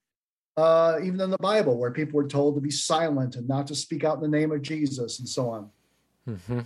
[0.57, 3.75] uh, even in the Bible, where people were told to be silent and not to
[3.75, 5.69] speak out in the name of Jesus and so on.
[6.27, 6.59] Mm-hmm.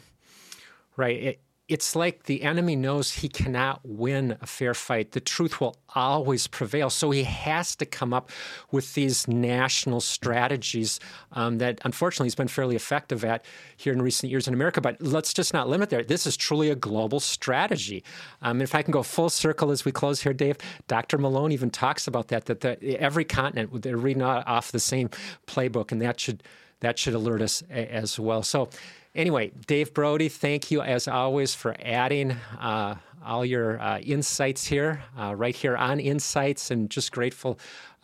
[0.96, 1.24] Right.
[1.24, 5.12] It, it's like the enemy knows he cannot win a fair fight.
[5.12, 6.90] The truth will always prevail.
[6.90, 8.30] So he has to come up
[8.72, 11.00] with these national strategies
[11.34, 13.44] um, that unfortunately he's been fairly effective at
[13.76, 14.80] here in recent years in America.
[14.80, 16.04] But let's just not limit there.
[16.04, 18.02] This is truly a global strategy.
[18.42, 20.58] Um, if I can go full circle as we close here, Dave,
[20.88, 21.18] Dr.
[21.18, 25.10] Malone even talks about that, that the, every continent, they're reading off the same
[25.48, 26.44] playbook, and that should
[26.80, 28.44] that should alert us as well.
[28.44, 28.70] So
[29.18, 32.94] Anyway, Dave Brody, thank you as always for adding uh,
[33.26, 37.58] all your uh, insights here, uh, right here on Insights, and just grateful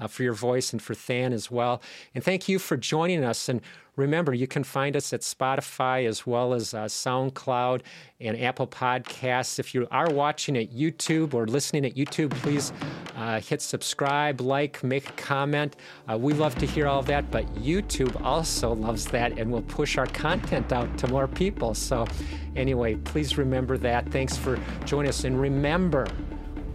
[0.04, 1.82] uh, for your voice and for Than as well.
[2.14, 3.49] And thank you for joining us.
[3.49, 3.62] And
[3.95, 7.82] Remember, you can find us at Spotify as well as uh, SoundCloud
[8.20, 9.60] and Apple Podcasts.
[9.60, 12.74] If you are watching at YouTube or listening at YouTube, please
[13.16, 15.76] uh, hit subscribe, like, make a comment.
[16.12, 19.99] Uh, we love to hear all that, but YouTube also loves that and will push
[19.99, 21.76] our content out to more people.
[21.76, 22.08] So,
[22.56, 24.12] anyway, please remember that.
[24.12, 25.24] Thanks for joining us.
[25.24, 26.08] And remember,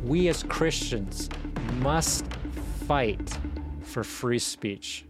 [0.05, 1.29] we as Christians
[1.81, 2.25] must
[2.89, 3.39] fight
[3.83, 5.05] for free speech.